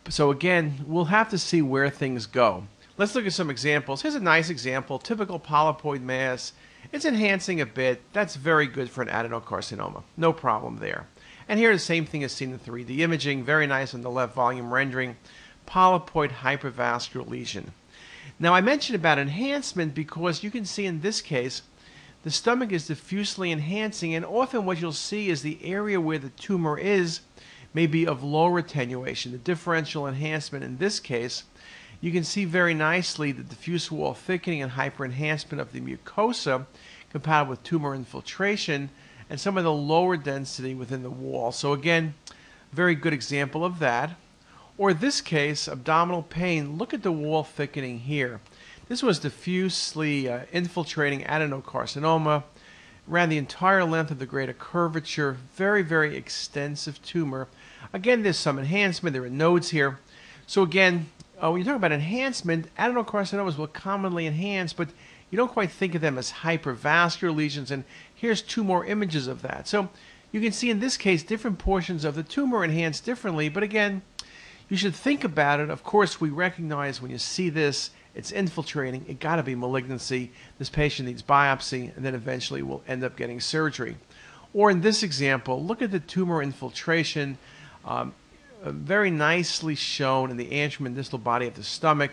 So 0.10 0.30
again, 0.30 0.84
we'll 0.86 1.06
have 1.06 1.30
to 1.30 1.38
see 1.38 1.62
where 1.62 1.90
things 1.90 2.26
go. 2.26 2.68
Let's 2.98 3.16
look 3.16 3.26
at 3.26 3.34
some 3.34 3.50
examples. 3.50 4.02
Here's 4.02 4.16
a 4.16 4.20
nice 4.20 4.50
example, 4.50 5.00
typical 5.00 5.40
polypoid 5.40 6.02
mass. 6.02 6.54
It's 6.92 7.06
enhancing 7.06 7.62
a 7.62 7.66
bit. 7.66 8.02
That's 8.12 8.36
very 8.36 8.68
good 8.68 8.90
for 8.90 9.02
an 9.02 9.08
adenocarcinoma. 9.08 10.04
No 10.18 10.34
problem 10.34 10.78
there. 10.78 11.08
And 11.48 11.60
here 11.60 11.74
the 11.74 11.80
same 11.80 12.06
thing 12.06 12.22
is 12.22 12.34
seen 12.34 12.52
in 12.52 12.60
3D 12.60 13.00
imaging. 13.00 13.44
Very 13.44 13.68
nice 13.68 13.94
on 13.94 14.02
the 14.02 14.12
left 14.12 14.36
volume 14.36 14.74
rendering. 14.74 15.16
Polypoid 15.66 16.32
hypervascular 16.32 17.28
lesion. 17.28 17.72
Now 18.38 18.54
I 18.54 18.62
mentioned 18.62 18.96
about 18.96 19.20
enhancement 19.20 19.96
because 19.96 20.44
you 20.44 20.52
can 20.52 20.66
see 20.66 20.86
in 20.86 21.02
this 21.02 21.22
case 21.22 21.62
the 22.24 22.32
stomach 22.32 22.72
is 22.72 22.88
diffusely 22.88 23.52
enhancing, 23.52 24.16
and 24.16 24.26
often 24.26 24.66
what 24.66 24.80
you'll 24.80 24.94
see 24.94 25.30
is 25.30 25.42
the 25.42 25.60
area 25.64 26.00
where 26.00 26.18
the 26.18 26.30
tumor 26.30 26.78
is 26.78 27.22
may 27.74 27.86
be 27.86 28.08
of 28.08 28.24
lower 28.24 28.60
attenuation. 28.60 29.32
The 29.32 29.38
differential 29.38 30.08
enhancement 30.08 30.64
in 30.64 30.78
this 30.78 31.00
case, 31.00 31.44
you 32.00 32.12
can 32.12 32.24
see 32.24 32.46
very 32.46 32.74
nicely 32.74 33.32
the 33.32 33.44
diffuse 33.44 33.92
wall 33.92 34.14
thickening 34.14 34.62
and 34.62 34.72
hyperenhancement 34.72 35.60
of 35.60 35.72
the 35.72 35.82
mucosa 35.82 36.66
compatible 37.12 37.52
with 37.52 37.64
tumor 37.64 37.94
infiltration 37.94 38.90
and 39.30 39.40
some 39.40 39.58
of 39.58 39.64
the 39.64 39.72
lower 39.72 40.18
density 40.18 40.74
within 40.74 41.04
the 41.04 41.10
wall. 41.10 41.52
So 41.52 41.74
again, 41.74 42.14
very 42.72 42.96
good 42.96 43.14
example 43.14 43.64
of 43.64 43.80
that. 43.80 44.12
Or 44.78 44.94
this 44.94 45.22
case, 45.22 45.68
abdominal 45.68 46.24
pain, 46.24 46.78
look 46.78 46.94
at 46.94 47.04
the 47.04 47.12
wall 47.12 47.44
thickening 47.44 48.00
here. 48.00 48.42
This 48.94 49.02
was 49.02 49.18
diffusely 49.18 50.30
uh, 50.30 50.42
infiltrating 50.52 51.24
adenocarcinoma, 51.24 52.44
ran 53.08 53.30
the 53.30 53.40
entire 53.40 53.84
length 53.86 54.12
of 54.12 54.20
the 54.20 54.28
greater 54.28 54.54
curvature, 54.54 55.36
very, 55.56 55.82
very 55.82 56.16
extensive 56.16 57.02
tumor. 57.02 57.48
Again, 57.92 58.22
there's 58.22 58.38
some 58.38 58.60
enhancement. 58.60 59.16
There 59.16 59.24
are 59.24 59.32
nodes 59.32 59.72
here. 59.72 59.98
So 60.46 60.62
again, 60.62 61.10
uh, 61.44 61.50
when 61.50 61.58
you 61.58 61.66
talk 61.66 61.76
about 61.76 61.92
enhancement, 61.92 62.68
adenocarcinomas 62.78 63.58
will 63.58 63.66
commonly 63.66 64.28
enhance, 64.28 64.74
but 64.74 64.90
you 65.32 65.38
don't 65.38 65.52
quite 65.52 65.72
think 65.72 65.96
of 65.96 66.02
them 66.02 66.20
as 66.20 66.32
hypervascular 66.32 67.36
lesions. 67.36 67.72
And 67.72 67.86
here's 68.14 68.44
two 68.44 68.64
more 68.64 68.86
images 68.86 69.26
of 69.26 69.42
that. 69.42 69.68
So 69.68 69.90
you 70.32 70.40
can 70.40 70.52
see 70.52 70.70
in 70.70 70.82
this 70.82 70.98
case, 70.98 71.24
different 71.24 71.58
portions 71.58 72.06
of 72.06 72.14
the 72.14 72.22
tumor 72.22 72.64
enhance 72.64 73.00
differently. 73.00 73.50
But 73.50 73.64
again, 73.64 74.04
you 74.70 74.78
should 74.78 74.94
think 74.94 75.24
about 75.24 75.60
it. 75.60 75.72
Of 75.72 75.84
course, 75.84 76.22
we 76.22 76.30
recognize 76.30 77.02
when 77.02 77.10
you 77.10 77.18
see 77.18 77.50
this 77.50 77.90
it's 78.16 78.32
infiltrating, 78.32 79.06
it 79.08 79.20
got 79.20 79.38
to 79.38 79.44
be 79.44 79.56
malignancy. 79.56 80.32
This 80.60 80.70
patient 80.70 81.08
needs 81.08 81.24
biopsy, 81.24 81.96
and 81.96 82.06
then 82.06 82.14
eventually 82.14 82.62
will 82.62 82.84
end 82.88 83.04
up 83.04 83.16
getting 83.16 83.40
surgery. 83.40 83.98
Or 84.54 84.70
in 84.70 84.82
this 84.82 85.02
example, 85.02 85.64
look 85.64 85.82
at 85.82 85.92
the 85.92 86.00
tumor 86.00 86.42
infiltration, 86.44 87.38
um, 87.86 88.14
uh, 88.64 88.72
very 88.72 89.10
nicely 89.10 89.76
shown 89.76 90.30
in 90.30 90.38
the 90.38 90.52
antrum 90.52 90.86
and 90.86 90.96
distal 90.96 91.18
body 91.18 91.48
of 91.48 91.56
the 91.56 91.64
stomach. 91.64 92.12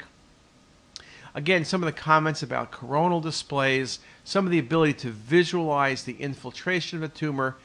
Again, 1.35 1.65
some 1.65 1.83
of 1.83 1.87
the 1.87 1.93
comments 1.93 2.43
about 2.43 2.73
coronal 2.73 3.21
displays, 3.21 4.01
some 4.25 4.47
of 4.47 4.51
the 4.51 4.59
ability 4.59 4.95
to 4.95 5.11
visualize 5.11 6.03
the 6.03 6.15
infiltration 6.15 6.99
of 6.99 7.05
a 7.05 7.09
tumor. 7.09 7.57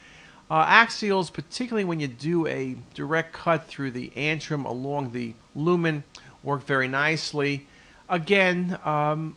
Uh, 0.48 0.64
axials, 0.64 1.32
particularly 1.32 1.84
when 1.84 1.98
you 1.98 2.06
do 2.06 2.46
a 2.46 2.76
direct 2.94 3.32
cut 3.32 3.66
through 3.66 3.90
the 3.90 4.12
antrum 4.14 4.64
along 4.64 5.10
the 5.10 5.34
lumen, 5.56 6.04
work 6.44 6.64
very 6.64 6.86
nicely. 6.86 7.66
Again, 8.08 8.78
um, 8.84 9.36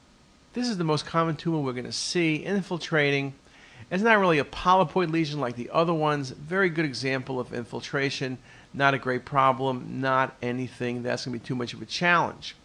this 0.53 0.67
is 0.67 0.77
the 0.77 0.83
most 0.83 1.05
common 1.05 1.35
tumor 1.35 1.59
we're 1.59 1.73
going 1.73 1.85
to 1.85 1.91
see, 1.91 2.45
infiltrating. 2.45 3.33
It's 3.89 4.03
not 4.03 4.19
really 4.19 4.37
a 4.37 4.43
polypoid 4.43 5.11
lesion 5.11 5.39
like 5.39 5.55
the 5.55 5.71
other 5.71 5.93
ones. 5.93 6.29
Very 6.29 6.69
good 6.69 6.85
example 6.85 7.39
of 7.39 7.53
infiltration. 7.53 8.37
Not 8.73 8.93
a 8.93 8.99
great 8.99 9.25
problem. 9.25 10.01
Not 10.01 10.35
anything 10.41 11.01
that's 11.01 11.25
going 11.25 11.37
to 11.37 11.43
be 11.43 11.47
too 11.47 11.55
much 11.55 11.73
of 11.73 11.81
a 11.81 11.85
challenge. 11.85 12.55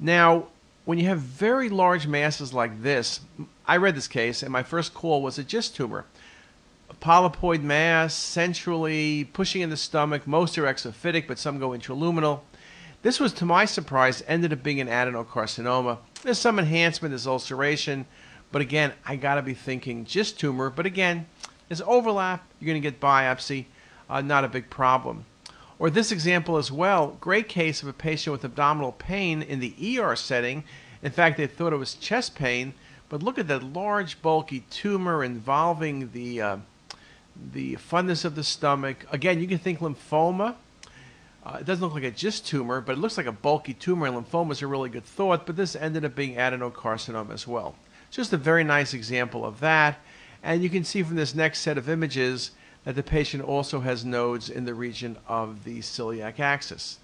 Now, 0.00 0.48
when 0.84 0.98
you 0.98 1.06
have 1.06 1.20
very 1.20 1.68
large 1.68 2.06
masses 2.06 2.52
like 2.52 2.82
this, 2.82 3.20
I 3.66 3.76
read 3.76 3.94
this 3.94 4.08
case, 4.08 4.42
and 4.42 4.50
my 4.50 4.62
first 4.64 4.94
call 4.94 5.22
was 5.22 5.38
a 5.38 5.44
GIST 5.44 5.76
tumor. 5.76 6.06
A 6.90 6.94
polypoid 6.94 7.62
mass, 7.62 8.14
centrally, 8.14 9.24
pushing 9.24 9.60
in 9.60 9.70
the 9.70 9.76
stomach. 9.76 10.26
Most 10.26 10.58
are 10.58 10.64
exophytic, 10.64 11.28
but 11.28 11.38
some 11.38 11.58
go 11.58 11.70
intraluminal. 11.70 12.40
This 13.02 13.20
was, 13.20 13.32
to 13.34 13.44
my 13.44 13.64
surprise, 13.64 14.24
ended 14.26 14.52
up 14.52 14.62
being 14.62 14.80
an 14.80 14.88
adenocarcinoma. 14.88 15.98
There's 16.22 16.38
some 16.38 16.58
enhancement, 16.58 17.12
there's 17.12 17.28
ulceration, 17.28 18.06
but 18.50 18.60
again, 18.60 18.92
I 19.06 19.16
got 19.16 19.36
to 19.36 19.42
be 19.42 19.54
thinking 19.54 20.04
GIST 20.04 20.38
tumor. 20.38 20.68
But 20.68 20.86
again, 20.86 21.26
there's 21.68 21.80
overlap. 21.82 22.44
You're 22.58 22.74
to 22.74 22.80
get 22.80 23.00
biopsy, 23.00 23.66
uh, 24.10 24.20
not 24.20 24.44
a 24.44 24.48
big 24.48 24.68
problem. 24.68 25.26
Or 25.78 25.90
this 25.90 26.10
example 26.10 26.56
as 26.56 26.72
well, 26.72 27.16
great 27.20 27.48
case 27.48 27.82
of 27.82 27.88
a 27.88 27.92
patient 27.92 28.32
with 28.32 28.44
abdominal 28.44 28.92
pain 28.92 29.42
in 29.42 29.60
the 29.60 30.00
ER 30.00 30.16
setting. 30.16 30.64
In 31.02 31.12
fact, 31.12 31.36
they 31.36 31.46
thought 31.46 31.72
it 31.72 31.76
was 31.76 31.94
chest 31.94 32.34
pain, 32.34 32.74
but 33.08 33.22
look 33.22 33.38
at 33.38 33.46
that 33.46 33.62
large, 33.62 34.20
bulky 34.20 34.64
tumor 34.70 35.22
involving 35.22 36.10
the 36.10 36.42
uh, 36.42 36.56
the 37.52 37.76
fundus 37.76 38.24
of 38.24 38.34
the 38.34 38.42
stomach. 38.42 39.06
Again, 39.12 39.40
you 39.40 39.46
can 39.46 39.58
think 39.58 39.78
lymphoma. 39.78 40.56
Uh, 41.48 41.58
it 41.60 41.64
doesn't 41.64 41.82
look 41.82 41.94
like 41.94 42.04
a 42.04 42.10
GIST 42.10 42.46
tumor, 42.46 42.82
but 42.82 42.92
it 42.92 42.98
looks 42.98 43.16
like 43.16 43.26
a 43.26 43.32
bulky 43.32 43.72
tumor. 43.72 44.06
And 44.06 44.14
lymphoma 44.14 44.52
is 44.52 44.60
a 44.60 44.66
really 44.66 44.90
good 44.90 45.04
thought, 45.04 45.46
but 45.46 45.56
this 45.56 45.74
ended 45.74 46.04
up 46.04 46.14
being 46.14 46.34
adenocarcinoma 46.34 47.32
as 47.32 47.46
well. 47.46 47.74
Just 48.10 48.34
a 48.34 48.36
very 48.36 48.64
nice 48.64 48.92
example 48.92 49.46
of 49.46 49.60
that. 49.60 49.98
And 50.42 50.62
you 50.62 50.68
can 50.68 50.84
see 50.84 51.02
from 51.02 51.16
this 51.16 51.34
next 51.34 51.60
set 51.60 51.78
of 51.78 51.88
images 51.88 52.50
that 52.84 52.96
the 52.96 53.02
patient 53.02 53.42
also 53.42 53.80
has 53.80 54.04
nodes 54.04 54.50
in 54.50 54.66
the 54.66 54.74
region 54.74 55.16
of 55.26 55.64
the 55.64 55.78
celiac 55.78 56.38
axis. 56.38 56.98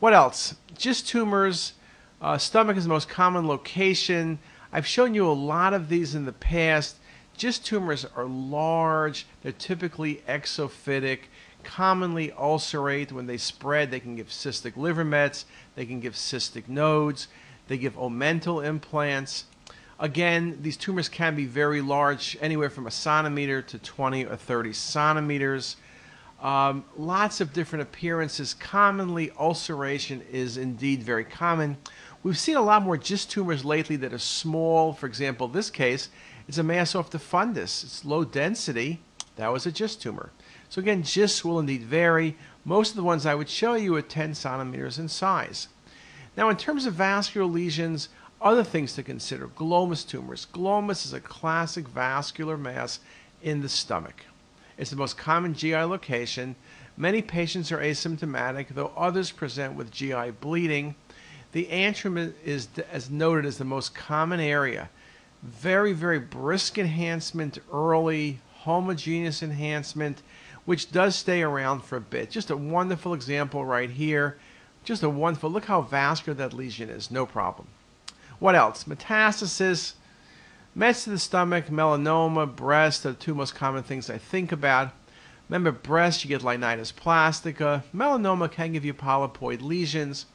What 0.00 0.14
else? 0.14 0.56
GIST 0.76 1.06
tumors. 1.06 1.74
Uh, 2.20 2.38
stomach 2.38 2.76
is 2.76 2.84
the 2.84 2.90
most 2.90 3.08
common 3.08 3.46
location. 3.46 4.40
I've 4.72 4.86
shown 4.86 5.14
you 5.14 5.28
a 5.28 5.32
lot 5.32 5.74
of 5.74 5.88
these 5.88 6.16
in 6.16 6.24
the 6.24 6.32
past. 6.32 6.96
GIST 7.38 7.64
tumors 7.64 8.04
are 8.16 8.24
large. 8.24 9.26
They're 9.42 9.52
typically 9.52 10.22
exophytic, 10.28 11.20
commonly 11.64 12.32
ulcerate. 12.32 13.12
When 13.12 13.26
they 13.26 13.36
spread, 13.36 13.90
they 13.90 14.00
can 14.00 14.16
give 14.16 14.28
cystic 14.28 14.76
liver 14.76 15.04
mets. 15.04 15.46
They 15.74 15.86
can 15.86 16.00
give 16.00 16.14
cystic 16.14 16.68
nodes. 16.68 17.28
They 17.68 17.78
give 17.78 17.96
omental 17.96 18.64
implants. 18.64 19.46
Again, 19.98 20.58
these 20.60 20.76
tumors 20.76 21.08
can 21.08 21.36
be 21.36 21.46
very 21.46 21.80
large, 21.80 22.36
anywhere 22.40 22.68
from 22.68 22.86
a 22.86 22.90
centimeter 22.90 23.62
to 23.62 23.78
20 23.78 24.26
or 24.26 24.36
30 24.36 24.72
centimeters. 24.72 25.76
Um, 26.42 26.84
lots 26.96 27.40
of 27.40 27.52
different 27.52 27.84
appearances. 27.84 28.54
Commonly, 28.54 29.30
ulceration 29.38 30.22
is 30.30 30.56
indeed 30.56 31.02
very 31.02 31.24
common. 31.24 31.78
We've 32.22 32.38
seen 32.38 32.56
a 32.56 32.62
lot 32.62 32.82
more 32.82 32.96
GIST 32.96 33.30
tumors 33.30 33.64
lately 33.64 33.96
that 33.96 34.12
are 34.12 34.18
small. 34.18 34.92
For 34.92 35.06
example, 35.06 35.48
this 35.48 35.70
case 35.70 36.08
is 36.48 36.58
a 36.58 36.62
mass 36.62 36.94
off 36.94 37.10
the 37.10 37.18
fundus. 37.18 37.84
It's 37.84 38.04
low 38.04 38.24
density. 38.24 39.00
That 39.36 39.52
was 39.52 39.64
a 39.64 39.72
GIST 39.72 40.02
tumor. 40.02 40.30
So 40.74 40.80
again, 40.80 41.02
GIST 41.02 41.44
will 41.44 41.60
indeed 41.60 41.84
vary. 41.84 42.34
Most 42.64 42.90
of 42.90 42.96
the 42.96 43.04
ones 43.04 43.26
I 43.26 43.36
would 43.36 43.48
show 43.48 43.74
you 43.74 43.94
are 43.94 44.02
10 44.02 44.34
centimeters 44.34 44.98
in 44.98 45.08
size. 45.08 45.68
Now, 46.36 46.48
in 46.48 46.56
terms 46.56 46.84
of 46.84 46.94
vascular 46.94 47.46
lesions, 47.46 48.08
other 48.40 48.64
things 48.64 48.92
to 48.94 49.04
consider 49.04 49.46
glomus 49.46 50.04
tumors. 50.04 50.48
Glomus 50.52 51.06
is 51.06 51.12
a 51.12 51.20
classic 51.20 51.86
vascular 51.86 52.56
mass 52.56 52.98
in 53.40 53.62
the 53.62 53.68
stomach. 53.68 54.24
It's 54.76 54.90
the 54.90 54.96
most 54.96 55.16
common 55.16 55.54
GI 55.54 55.76
location. 55.76 56.56
Many 56.96 57.22
patients 57.22 57.70
are 57.70 57.78
asymptomatic, 57.78 58.70
though 58.70 58.90
others 58.96 59.30
present 59.30 59.76
with 59.76 59.92
GI 59.92 60.32
bleeding. 60.40 60.96
The 61.52 61.66
antrum 61.66 62.34
is, 62.44 62.66
as 62.90 63.10
noted, 63.10 63.46
as 63.46 63.58
the 63.58 63.64
most 63.64 63.94
common 63.94 64.40
area. 64.40 64.90
Very, 65.40 65.92
very 65.92 66.18
brisk 66.18 66.78
enhancement 66.78 67.58
early, 67.72 68.40
homogeneous 68.62 69.40
enhancement, 69.40 70.20
which 70.64 70.90
does 70.90 71.14
stay 71.14 71.42
around 71.42 71.80
for 71.84 71.96
a 71.96 72.00
bit. 72.00 72.30
Just 72.30 72.50
a 72.50 72.56
wonderful 72.56 73.14
example 73.14 73.64
right 73.64 73.90
here. 73.90 74.38
Just 74.84 75.02
a 75.02 75.08
wonderful, 75.08 75.50
look 75.50 75.64
how 75.64 75.82
vascular 75.82 76.36
that 76.36 76.52
lesion 76.52 76.90
is, 76.90 77.10
no 77.10 77.24
problem. 77.26 77.68
What 78.38 78.54
else? 78.54 78.84
Metastasis, 78.84 79.94
mets 80.74 81.04
to 81.04 81.10
the 81.10 81.18
stomach, 81.18 81.66
melanoma, 81.68 82.54
breast 82.54 83.06
are 83.06 83.10
the 83.10 83.14
two 83.14 83.34
most 83.34 83.54
common 83.54 83.82
things 83.82 84.10
I 84.10 84.18
think 84.18 84.52
about. 84.52 84.92
Remember, 85.48 85.72
breast, 85.72 86.24
you 86.24 86.28
get 86.28 86.42
linitis 86.42 86.94
plastica. 86.94 87.84
Melanoma 87.94 88.50
can 88.50 88.72
give 88.72 88.84
you 88.84 88.94
polypoid 88.94 89.62
lesions. 89.62 90.26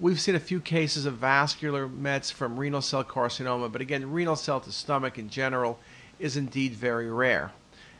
We've 0.00 0.20
seen 0.20 0.34
a 0.34 0.40
few 0.40 0.60
cases 0.60 1.06
of 1.06 1.14
vascular 1.14 1.88
mets 1.88 2.30
from 2.30 2.58
renal 2.58 2.82
cell 2.82 3.04
carcinoma, 3.04 3.70
but 3.70 3.80
again, 3.80 4.10
renal 4.10 4.36
cell 4.36 4.60
to 4.60 4.72
stomach 4.72 5.18
in 5.18 5.28
general 5.28 5.78
is 6.18 6.36
indeed 6.36 6.72
very 6.72 7.10
rare. 7.10 7.52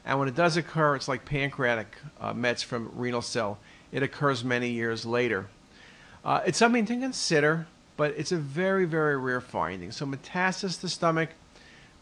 And 0.05 0.19
when 0.19 0.29
it 0.29 0.35
does 0.35 0.57
occur, 0.57 0.97
it's 0.97 1.09
like 1.09 1.25
pancreatic 1.25 1.97
uh, 2.21 2.35
mets 2.35 2.62
from 2.62 2.91
renal 2.95 3.23
cell. 3.23 3.59
It 3.93 4.03
occurs 4.03 4.43
many 4.43 4.71
years 4.71 5.07
later. 5.07 5.47
Uh, 6.25 6.41
it's 6.45 6.59
something 6.59 6.87
to 6.87 6.97
consider 6.99 7.67
but 7.97 8.15
it's 8.17 8.33
a 8.33 8.37
very, 8.37 8.85
very 8.85 9.17
rare 9.17 9.41
finding. 9.41 9.93
So 9.93 10.07
metastasis 10.07 10.81
to 10.81 10.88
stomach, 10.88 11.31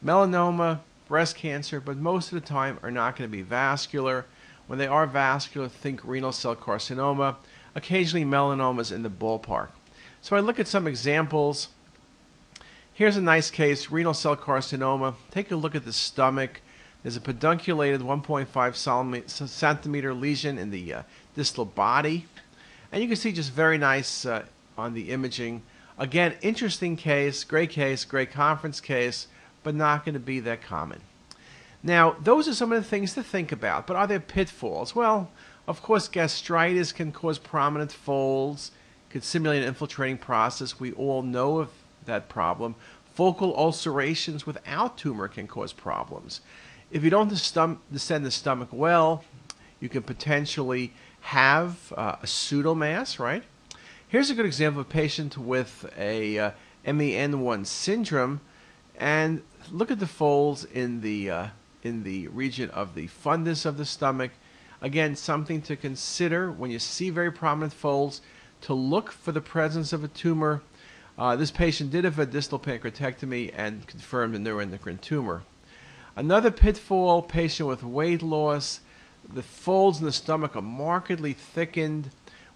melanoma, 0.04 0.80
breast 1.08 1.36
cancer, 1.36 1.80
but 1.80 1.96
most 1.96 2.32
of 2.32 2.40
the 2.40 2.46
time 2.46 2.78
are 2.82 2.90
not 2.90 3.16
going 3.16 3.28
to 3.28 3.36
be 3.36 3.42
vascular. 3.42 4.26
When 4.66 4.78
they 4.78 4.86
are 4.86 5.06
vascular, 5.06 5.68
think 5.68 6.00
renal 6.04 6.32
cell 6.32 6.54
carcinoma. 6.54 7.36
Occasionally 7.74 8.24
melanomas 8.24 8.92
in 8.92 9.02
the 9.02 9.10
ballpark. 9.10 9.68
So 10.22 10.36
I 10.36 10.40
look 10.40 10.58
at 10.58 10.68
some 10.68 10.86
examples. 10.86 11.68
Here's 12.92 13.16
a 13.16 13.22
nice 13.22 13.50
case, 13.50 13.90
renal 13.90 14.14
cell 14.14 14.36
carcinoma. 14.36 15.14
Take 15.30 15.50
a 15.50 15.56
look 15.56 15.74
at 15.74 15.84
the 15.84 15.92
stomach. 15.92 16.60
There's 17.02 17.16
a 17.16 17.20
pedunculated 17.20 18.00
1.5 18.00 19.48
centimeter 19.48 20.14
lesion 20.14 20.58
in 20.58 20.70
the 20.70 20.94
uh, 20.94 21.02
distal 21.34 21.64
body. 21.64 22.26
And 22.92 23.02
you 23.02 23.08
can 23.08 23.16
see 23.16 23.32
just 23.32 23.52
very 23.52 23.78
nice 23.78 24.26
uh, 24.26 24.44
on 24.76 24.94
the 24.94 25.10
imaging 25.10 25.62
Again, 26.00 26.36
interesting 26.40 26.96
case, 26.96 27.44
great 27.44 27.68
case, 27.68 28.06
great 28.06 28.32
conference 28.32 28.80
case, 28.80 29.26
but 29.62 29.74
not 29.74 30.06
going 30.06 30.14
to 30.14 30.18
be 30.18 30.40
that 30.40 30.62
common. 30.62 31.02
Now, 31.82 32.16
those 32.18 32.48
are 32.48 32.54
some 32.54 32.72
of 32.72 32.82
the 32.82 32.88
things 32.88 33.12
to 33.14 33.22
think 33.22 33.52
about, 33.52 33.86
but 33.86 33.96
are 33.96 34.06
there 34.06 34.18
pitfalls? 34.18 34.94
Well, 34.94 35.30
of 35.68 35.82
course, 35.82 36.08
gastritis 36.08 36.92
can 36.92 37.12
cause 37.12 37.38
prominent 37.38 37.92
folds, 37.92 38.70
could 39.10 39.24
simulate 39.24 39.60
an 39.60 39.68
infiltrating 39.68 40.16
process. 40.16 40.80
We 40.80 40.92
all 40.92 41.20
know 41.20 41.58
of 41.58 41.68
that 42.06 42.30
problem. 42.30 42.76
Focal 43.12 43.54
ulcerations 43.54 44.46
without 44.46 44.96
tumor 44.96 45.28
can 45.28 45.46
cause 45.46 45.74
problems. 45.74 46.40
If 46.90 47.04
you 47.04 47.10
don't 47.10 47.28
descend 47.28 47.78
the 48.26 48.30
stomach 48.32 48.70
well, 48.72 49.22
you 49.78 49.88
can 49.88 50.02
potentially 50.02 50.92
have 51.20 51.92
uh, 51.96 52.16
a 52.20 52.26
pseudomass, 52.26 53.20
right? 53.20 53.44
Here's 54.08 54.28
a 54.28 54.34
good 54.34 54.44
example 54.44 54.80
of 54.80 54.88
a 54.88 54.90
patient 54.90 55.38
with 55.38 55.88
a 55.96 56.36
uh, 56.36 56.50
MEN1 56.84 57.64
syndrome, 57.66 58.40
and 58.98 59.42
look 59.70 59.92
at 59.92 60.00
the 60.00 60.06
folds 60.08 60.64
in 60.64 61.00
the 61.00 61.30
uh, 61.30 61.46
in 61.84 62.02
the 62.02 62.26
region 62.26 62.70
of 62.70 62.96
the 62.96 63.06
fundus 63.06 63.64
of 63.64 63.76
the 63.76 63.84
stomach. 63.84 64.32
Again, 64.80 65.14
something 65.14 65.62
to 65.62 65.76
consider 65.76 66.50
when 66.50 66.72
you 66.72 66.80
see 66.80 67.08
very 67.08 67.30
prominent 67.30 67.72
folds 67.72 68.20
to 68.62 68.74
look 68.74 69.12
for 69.12 69.30
the 69.30 69.40
presence 69.40 69.92
of 69.92 70.02
a 70.02 70.08
tumor. 70.08 70.60
Uh, 71.16 71.36
this 71.36 71.52
patient 71.52 71.92
did 71.92 72.02
have 72.02 72.18
a 72.18 72.26
distal 72.26 72.58
pancreatectomy 72.58 73.54
and 73.56 73.86
confirmed 73.86 74.34
a 74.34 74.38
neuroendocrine 74.40 75.00
tumor. 75.00 75.44
Another 76.16 76.50
pitfall 76.50 77.22
patient 77.22 77.68
with 77.68 77.82
weight 77.82 78.22
loss. 78.22 78.80
The 79.32 79.42
folds 79.42 80.00
in 80.00 80.06
the 80.06 80.12
stomach 80.12 80.56
are 80.56 80.62
markedly 80.62 81.32
thickened 81.32 82.10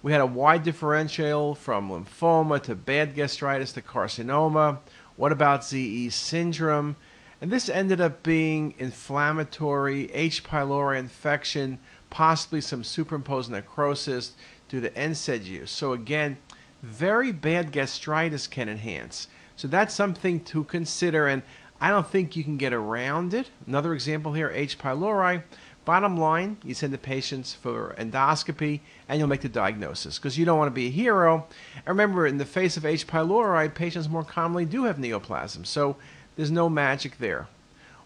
We 0.05 0.13
had 0.13 0.21
a 0.21 0.27
wide 0.27 0.65
differential 0.65 1.55
from 1.55 1.89
lymphoma 1.89 2.63
to 2.65 2.75
bad 2.75 3.15
gastritis 3.15 3.73
to 3.73 3.81
carcinoma. 3.81 4.81
What 5.17 5.33
about 5.33 5.65
ZE 5.65 6.11
syndrome? 6.11 6.97
And 7.41 7.51
this 7.51 7.71
ended 7.71 8.03
up 8.03 8.23
being 8.23 8.75
inflammatory 8.79 10.13
H. 10.13 10.45
pylori 10.45 10.99
infection, 10.99 11.79
possibly 12.11 12.61
some 12.61 12.85
superimposed 12.85 13.51
necrosis 13.51 14.33
due 14.69 14.83
to 14.83 14.91
NSAID 14.91 15.47
use. 15.47 15.71
So 15.71 15.95
again, 15.95 16.37
very 16.83 17.33
bad 17.33 17.73
gastritis 17.73 18.47
can 18.47 18.69
enhance. 18.69 19.29
So 19.57 19.69
that's 19.69 19.95
something 19.95 20.45
to 20.45 20.65
consider, 20.65 21.29
and 21.29 21.43
I 21.85 21.91
don't 21.91 22.07
think 22.07 22.35
you 22.35 22.43
can 22.43 22.57
get 22.57 22.73
around 22.73 23.35
it. 23.35 23.51
Another 23.67 23.93
example 23.93 24.33
here, 24.33 24.49
H. 24.49 24.79
pylori. 24.79 25.43
Bottom 25.85 26.17
line, 26.17 26.57
you 26.65 26.73
send 26.73 26.95
the 26.95 26.99
patients 26.99 27.53
for 27.53 27.95
endoscopy 27.99 28.81
and 29.07 29.19
you'll 29.19 29.29
make 29.29 29.43
the 29.43 29.51
diagnosis 29.51 30.19
because 30.19 30.39
you 30.39 30.47
don't 30.47 30.57
want 30.57 30.69
to 30.71 30.75
be 30.75 30.87
a 30.87 30.91
hero. 30.91 31.47
And 31.77 31.89
remember, 31.89 32.27
in 32.27 32.39
the 32.39 32.47
face 32.47 32.79
of 32.79 32.87
H. 32.87 33.07
pylori, 33.07 33.75
patients 33.75 34.09
more 34.09 34.25
commonly 34.25 34.65
do 34.65 34.85
have 34.85 34.97
neoplasm, 34.97 35.67
so 35.67 35.97
there's 36.37 36.51
no 36.51 36.71
magic 36.71 37.19
there. 37.19 37.49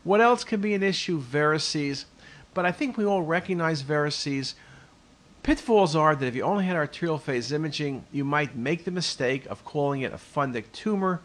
What 0.03 0.21
else 0.21 0.43
can 0.43 0.61
be 0.61 0.75
an 0.75 0.83
issue? 0.83 1.23
Varices. 1.23 2.07
But 2.55 2.67
I 2.67 2.73
think 2.73 2.97
we 2.97 3.05
all 3.05 3.23
recognize 3.23 3.85
varices. 3.85 4.55
Pitfalls 5.45 5.95
are 5.95 6.17
that 6.17 6.27
if 6.27 6.35
you 6.35 6.43
only 6.43 6.65
had 6.65 6.75
arterial 6.75 7.19
phase 7.19 7.53
imaging, 7.53 8.07
you 8.11 8.25
might 8.25 8.57
make 8.57 8.85
the 8.85 8.91
mistake 8.91 9.47
of 9.47 9.65
calling 9.65 10.01
it 10.01 10.13
a 10.13 10.17
fundic 10.17 10.65
tumor. 10.73 11.21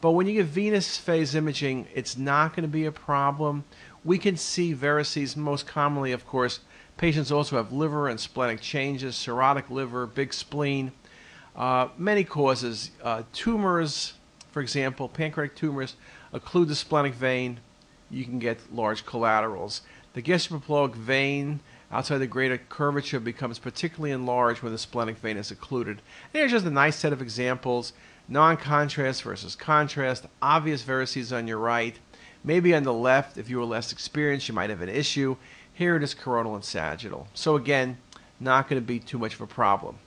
But 0.00 0.12
when 0.12 0.26
you 0.26 0.34
get 0.34 0.46
venous 0.46 0.96
phase 0.96 1.34
imaging, 1.34 1.88
it's 1.92 2.16
not 2.16 2.54
going 2.54 2.62
to 2.62 2.68
be 2.68 2.84
a 2.84 2.92
problem. 2.92 3.64
We 4.04 4.18
can 4.18 4.36
see 4.36 4.74
varices 4.74 5.36
most 5.36 5.66
commonly, 5.66 6.12
of 6.12 6.26
course. 6.26 6.60
Patients 6.96 7.32
also 7.32 7.56
have 7.56 7.72
liver 7.72 8.08
and 8.08 8.18
splenic 8.18 8.60
changes, 8.60 9.16
cirrhotic 9.16 9.70
liver, 9.70 10.06
big 10.06 10.32
spleen. 10.32 10.92
Uh, 11.56 11.88
many 11.98 12.22
causes. 12.22 12.92
Uh, 13.02 13.22
tumors, 13.32 14.14
for 14.52 14.60
example, 14.60 15.08
pancreatic 15.08 15.56
tumors 15.56 15.96
occlude 16.32 16.68
the 16.68 16.74
splenic 16.76 17.14
vein. 17.14 17.58
You 18.10 18.24
can 18.24 18.38
get 18.38 18.72
large 18.72 19.04
collaterals. 19.04 19.82
The 20.14 20.22
gastroepiploic 20.22 20.94
vein 20.94 21.60
outside 21.90 22.18
the 22.18 22.26
greater 22.26 22.58
curvature 22.58 23.20
becomes 23.20 23.58
particularly 23.58 24.12
enlarged 24.12 24.62
when 24.62 24.72
the 24.72 24.78
splenic 24.78 25.18
vein 25.18 25.36
is 25.36 25.50
occluded. 25.50 26.02
There's 26.32 26.52
just 26.52 26.66
a 26.66 26.70
nice 26.70 26.96
set 26.96 27.12
of 27.12 27.22
examples. 27.22 27.92
Non-contrast 28.28 29.22
versus 29.22 29.56
contrast, 29.56 30.26
obvious 30.42 30.82
varices 30.82 31.34
on 31.34 31.46
your 31.46 31.58
right. 31.58 31.98
Maybe 32.44 32.74
on 32.74 32.82
the 32.82 32.92
left, 32.92 33.38
if 33.38 33.48
you 33.48 33.56
were 33.58 33.64
less 33.64 33.90
experienced, 33.90 34.48
you 34.48 34.54
might 34.54 34.70
have 34.70 34.82
an 34.82 34.90
issue. 34.90 35.36
Here 35.72 35.96
it 35.96 36.02
is 36.02 36.12
coronal 36.12 36.54
and 36.54 36.64
sagittal. 36.64 37.28
So 37.32 37.56
again, 37.56 37.96
not 38.38 38.68
going 38.68 38.80
to 38.80 38.86
be 38.86 38.98
too 38.98 39.18
much 39.18 39.34
of 39.34 39.40
a 39.40 39.46
problem. 39.46 39.98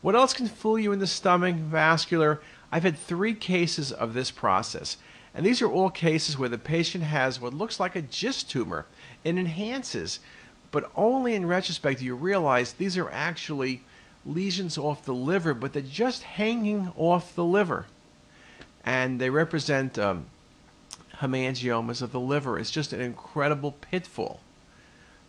What 0.00 0.14
else 0.14 0.32
can 0.32 0.46
fool 0.46 0.78
you 0.78 0.92
in 0.92 0.98
the 0.98 1.06
stomach? 1.06 1.56
Vascular. 1.56 2.40
I've 2.72 2.84
had 2.84 2.96
three 2.96 3.34
cases 3.34 3.92
of 3.92 4.14
this 4.14 4.30
process. 4.30 4.96
And 5.34 5.44
these 5.44 5.60
are 5.60 5.70
all 5.70 5.90
cases 5.90 6.38
where 6.38 6.48
the 6.48 6.58
patient 6.58 7.04
has 7.04 7.40
what 7.40 7.54
looks 7.54 7.78
like 7.78 7.96
a 7.96 8.02
GIST 8.02 8.50
tumor. 8.50 8.86
It 9.24 9.36
enhances, 9.36 10.20
but 10.70 10.90
only 10.96 11.34
in 11.34 11.46
retrospect 11.46 11.98
do 11.98 12.04
you 12.04 12.14
realize 12.14 12.72
these 12.72 12.96
are 12.96 13.10
actually 13.10 13.82
lesions 14.24 14.76
off 14.76 15.04
the 15.04 15.14
liver, 15.14 15.54
but 15.54 15.72
they're 15.72 15.82
just 15.82 16.22
hanging 16.22 16.92
off 16.96 17.34
the 17.34 17.44
liver. 17.44 17.86
And 18.84 19.20
they 19.20 19.30
represent 19.30 19.98
um, 19.98 20.26
hemangiomas 21.20 22.02
of 22.02 22.12
the 22.12 22.20
liver. 22.20 22.58
It's 22.58 22.70
just 22.70 22.92
an 22.92 23.00
incredible 23.00 23.72
pitfall. 23.72 24.40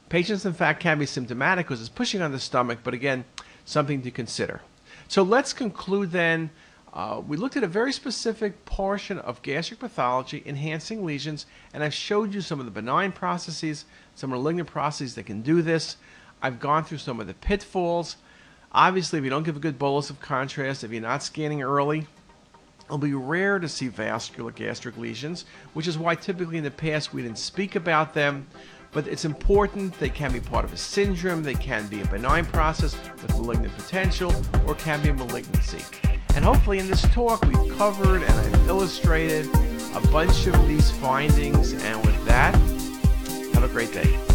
Patients, 0.10 0.46
in 0.46 0.54
fact, 0.54 0.82
can 0.82 1.00
be 1.00 1.06
symptomatic 1.06 1.68
because 1.68 1.80
it's 1.80 1.90
pushing 1.90 2.22
on 2.22 2.32
the 2.32 2.40
stomach, 2.40 2.80
but 2.84 2.94
again, 2.94 3.24
something 3.66 4.02
to 4.02 4.12
consider. 4.12 4.62
So 5.08 5.24
let's 5.24 5.54
conclude 5.54 6.12
then. 6.12 6.50
Uh, 6.94 7.22
we 7.26 7.38
looked 7.38 7.56
at 7.56 7.64
a 7.64 7.68
very 7.68 7.94
specific 7.94 8.66
portion 8.66 9.18
of 9.20 9.42
gastric 9.42 9.80
pathology, 9.80 10.44
enhancing 10.46 11.06
lesions, 11.06 11.46
and 11.74 11.84
I've 11.84 11.94
showed 11.94 12.34
you 12.34 12.42
some 12.42 12.60
of 12.60 12.66
the 12.66 12.72
benign 12.72 13.14
processes, 13.14 13.86
some 14.16 14.32
malignant 14.32 14.68
processes 14.68 15.16
that 15.16 15.26
can 15.26 15.42
do 15.42 15.62
this. 15.62 15.96
I've 16.42 16.60
gone 16.60 16.84
through 16.84 16.98
some 16.98 17.22
of 17.22 17.28
the 17.28 17.34
pitfalls. 17.34 18.18
Obviously, 18.74 19.20
if 19.20 19.26
you 19.26 19.30
don't 19.30 19.44
give 19.44 19.58
a 19.58 19.60
good 19.60 19.78
bolus 19.78 20.10
of 20.10 20.20
contrast, 20.22 20.84
if 20.84 20.92
you're 20.92 21.02
not 21.02 21.24
scanning 21.24 21.62
early, 21.62 22.08
it'll 22.86 22.98
be 22.98 23.14
rare 23.14 23.60
to 23.60 23.68
see 23.68 23.90
vascular 23.90 24.52
gastric 24.52 24.98
lesions, 24.98 25.46
which 25.74 25.88
is 25.88 25.98
why 25.98 26.16
typically 26.16 26.58
in 26.58 26.64
the 26.64 26.72
past 26.72 27.14
we 27.14 27.22
didn't 27.22 27.38
speak 27.38 27.76
about 27.76 28.14
them. 28.14 28.48
But 28.94 29.08
it's 29.08 29.26
important. 29.26 29.98
They 30.00 30.10
can 30.10 30.34
be 30.34 30.40
part 30.40 30.66
of 30.66 30.74
a 30.74 30.78
syndrome. 30.78 31.44
They 31.44 31.54
can 31.54 31.88
be 31.88 32.02
a 32.02 32.06
benign 32.06 32.46
process 32.46 32.96
with 33.22 33.30
malignant 33.38 33.76
potential, 33.78 34.34
or 34.68 34.76
can 34.76 35.02
be 35.02 35.10
a 35.10 35.14
malignancy. 35.14 35.84
And 36.36 36.46
hopefully, 36.46 36.80
in 36.80 36.88
this 36.88 37.02
talk, 37.14 37.42
we've 37.44 37.78
covered 37.78 38.24
and 38.24 38.34
I've 38.34 38.68
illustrated 38.68 39.48
a 39.96 40.02
bunch 40.12 40.48
of 40.48 40.68
these 40.68 40.92
findings. 40.92 41.74
And 41.74 42.06
with 42.06 42.26
that, 42.26 42.54
have 43.54 43.64
a 43.64 43.70
great 43.70 43.92
day. 43.94 44.31